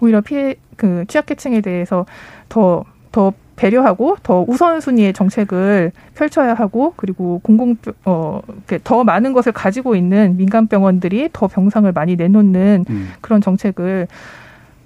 [0.00, 2.06] 오히려 피해 그 취약계층에 대해서
[2.48, 10.66] 더더 배려하고 더 우선순위의 정책을 펼쳐야 하고 그리고 공공 어더 많은 것을 가지고 있는 민간
[10.66, 13.10] 병원들이 더 병상을 많이 내놓는 음.
[13.20, 14.08] 그런 정책을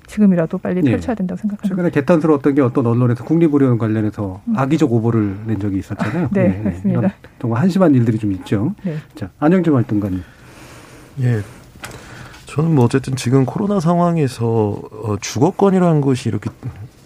[0.07, 0.91] 지금이라도 빨리 네.
[0.93, 1.69] 펼쳐야 된다고 생각합니다.
[1.69, 4.57] 최근에 개탄스러웠던 게 어떤 언론에서 국립의료원 관련해서 음.
[4.57, 6.29] 악의적 오보를 낸 적이 있었잖아요.
[6.33, 7.01] 네, 네, 맞습니다.
[7.01, 8.75] 이런 정말 한심한 일들이 좀 있죠.
[8.85, 8.97] 네.
[9.15, 10.23] 자, 안영준 활동가님.
[11.23, 11.41] 예,
[12.47, 16.51] 저는 뭐 어쨌든 지금 코로나 상황에서 어, 주거권이라는 것이 이렇게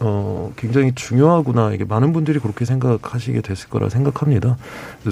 [0.01, 1.72] 어, 굉장히 중요하구나.
[1.72, 4.57] 이게 많은 분들이 그렇게 생각하시게 됐을 거라 생각합니다.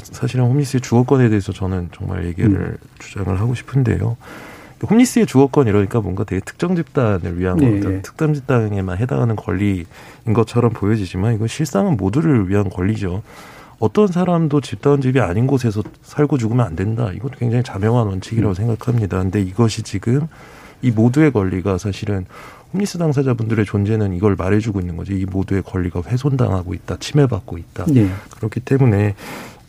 [0.03, 2.77] 사실은 홈리스의 주거권에 대해서 저는 정말 얘기를 음.
[2.99, 4.17] 주장을 하고 싶은데요.
[4.89, 7.79] 홈리스의 주거권 이러니까 뭔가 되게 특정 집단을 위한 네.
[7.79, 9.85] 어떤 특정 집단에만 해당하는 권리인
[10.33, 13.23] 것처럼 보여지지만 이건 실상은 모두를 위한 권리죠.
[13.81, 17.11] 어떤 사람도 집다운 집이 아닌 곳에서 살고 죽으면 안 된다.
[17.13, 18.55] 이것도 굉장히 자명한 원칙이라고 음.
[18.55, 19.19] 생각합니다.
[19.19, 20.29] 근데 이것이 지금
[20.81, 22.27] 이 모두의 권리가 사실은
[22.73, 25.19] 홈리스 당사자분들의 존재는 이걸 말해주고 있는 거지.
[25.19, 27.87] 이 모두의 권리가 훼손당하고 있다, 침해받고 있다.
[27.89, 28.11] 네.
[28.37, 29.15] 그렇기 때문에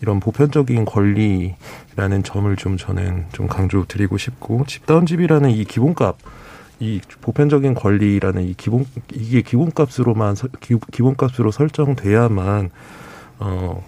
[0.01, 6.17] 이런 보편적인 권리라는 점을 좀 저는 좀 강조드리고 싶고 집다운 집이라는 이 기본값
[6.79, 10.35] 이 보편적인 권리라는 이 기본 이게 기본값으로만
[10.91, 12.69] 기본값으로 설정돼야만
[13.39, 13.83] 어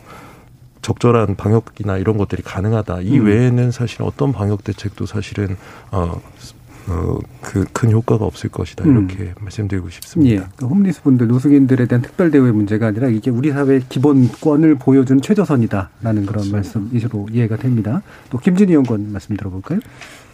[0.81, 3.01] 적절한 방역이나 이런 것들이 가능하다.
[3.01, 3.27] 이 음.
[3.27, 5.55] 외에는 사실 어떤 방역 대책도 사실은
[5.91, 6.19] 어,
[6.87, 9.33] 어, 그 큰 효과가 없을 것이다 이렇게 음.
[9.41, 10.43] 말씀드리고 싶습니다.
[10.43, 15.19] 예, 그 홈리스 분들, 노숙인들에 대한 특별 대우의 문제가 아니라 이게 우리 사회의 기본권을 보여주는
[15.21, 18.03] 최저선이다라는 그런 말씀이시로 이해가 됩니다.
[18.29, 19.79] 또 김진희 연구원 말씀 들어볼까요?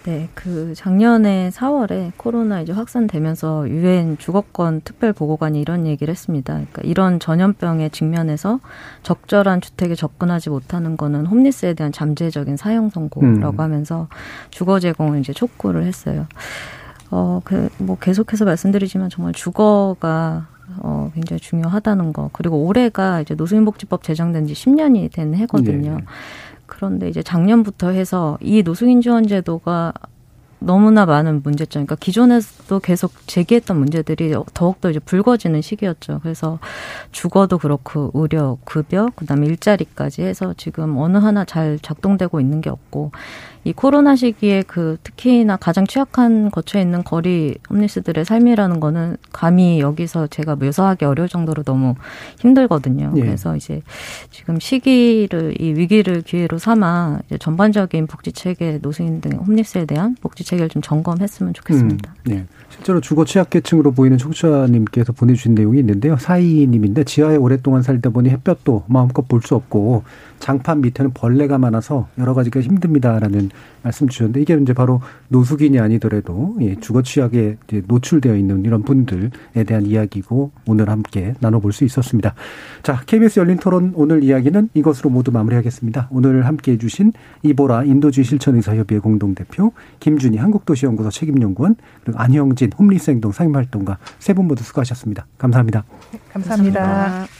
[0.07, 6.53] 네, 그 작년에 4월에 코로나 이제 확산되면서 유엔 주거권 특별 보고관이 이런 얘기를 했습니다.
[6.53, 8.61] 그러니까 이런 전염병에 직면해서
[9.03, 13.59] 적절한 주택에 접근하지 못하는 거는 홈리스에 대한 잠재적인 사형 선고라고 음.
[13.59, 14.07] 하면서
[14.49, 16.25] 주거 제공을 이제 촉구를 했어요.
[17.11, 20.47] 어, 그, 뭐 계속해서 말씀드리지만 정말 주거가
[20.77, 22.29] 어, 굉장히 중요하다는 거.
[22.31, 25.97] 그리고 올해가 이제 노숙인복지법 제정된 지 10년이 된 해거든요.
[25.97, 26.05] 네.
[26.77, 29.93] 그런데 이제 작년부터 해서 이 노숙인 지원 제도가
[30.59, 31.85] 너무나 많은 문제점.
[31.85, 36.19] 그러니까 기존에도 계속 제기했던 문제들이 더욱더 이제 불거지는 시기였죠.
[36.23, 36.59] 그래서
[37.11, 43.11] 주거도 그렇고 의료, 급여, 그다음에 일자리까지 해서 지금 어느 하나 잘 작동되고 있는 게 없고
[43.67, 50.27] 이 코로나 시기에 그 특히나 가장 취약한 거처에 있는 거리 홈리스들의 삶이라는 거는 감히 여기서
[50.27, 51.95] 제가 묘사하기 어려울 정도로 너무
[52.39, 53.11] 힘들거든요.
[53.17, 53.19] 예.
[53.19, 53.81] 그래서 이제
[54.31, 60.69] 지금 시기를 이 위기를 기회로 삼아 전반적인 복지 체계 노숙인 등 홈리스에 대한 복지 체계를
[60.69, 62.13] 좀 점검했으면 좋겠습니다.
[62.27, 62.45] 음, 네.
[62.69, 66.17] 실제로 주거 취약계층으로 보이는 청취자님께서 보내주신 내용이 있는데요.
[66.17, 70.03] 사이님인데 지하에 오랫동안 살다 보니 햇볕도 마음껏 볼 수 없고
[70.39, 73.49] 장판 밑에는 벌레가 많아서 여러 가지가 힘듭니다라는
[73.83, 77.57] 말씀 주셨는데 이게 이제 바로 노숙인이 아니더라도 예, 주거 취약에
[77.87, 79.29] 노출되어 있는 이런 분들에
[79.65, 82.33] 대한 이야기고 오늘 함께 나눠볼 수 있었습니다.
[82.83, 86.07] 자, KBS 열린 토론 오늘 이야기는 이것으로 모두 마무리하겠습니다.
[86.11, 87.13] 오늘 함께 해주신
[87.43, 94.63] 이보라 인도주의 실천의사협의회 공동대표 김준희 한국도시연구소 책임연구원 그리고 안형진 홈리스 행동 상임활동가 세 분 모두
[94.63, 95.25] 수고하셨습니다.
[95.39, 95.83] 감사합니다.
[96.31, 96.79] 감사합니다.
[96.79, 97.36] 감사합니다.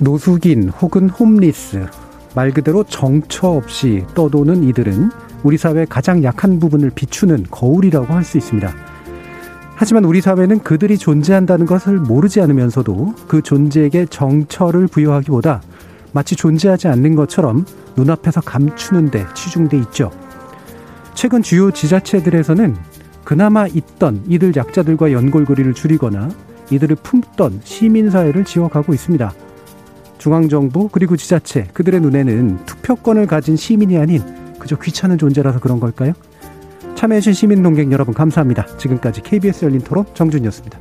[0.00, 1.86] 노숙인 혹은 홈리스,
[2.34, 5.10] 말 그대로 정처 없이 떠도는 이들은
[5.42, 8.72] 우리 사회의 가장 약한 부분을 비추는 거울이라고 할 수 있습니다.
[9.74, 15.62] 하지만 우리 사회는 그들이 존재한다는 것을 모르지 않으면서도 그 존재에게 정처를 부여하기보다
[16.12, 17.64] 마치 존재하지 않는 것처럼
[17.96, 20.10] 눈앞에서 감추는 데 치중돼 있죠.
[21.14, 22.76] 최근 주요 지자체들에서는
[23.22, 26.30] 그나마 있던 이들 약자들과 연골고리를 줄이거나
[26.70, 29.32] 이들을 품던 시민사회를 지어가고 있습니다.
[30.18, 34.22] 중앙정부 그리고 지자체 그들의 눈에는 투표권을 가진 시민이 아닌
[34.58, 36.12] 그저 귀찮은 존재라서 그런 걸까요?
[36.96, 38.66] 참여해주신 시민 동객 여러분 감사합니다.
[38.76, 40.78] 지금까지 KBS 열린 토론 정준이었습니다.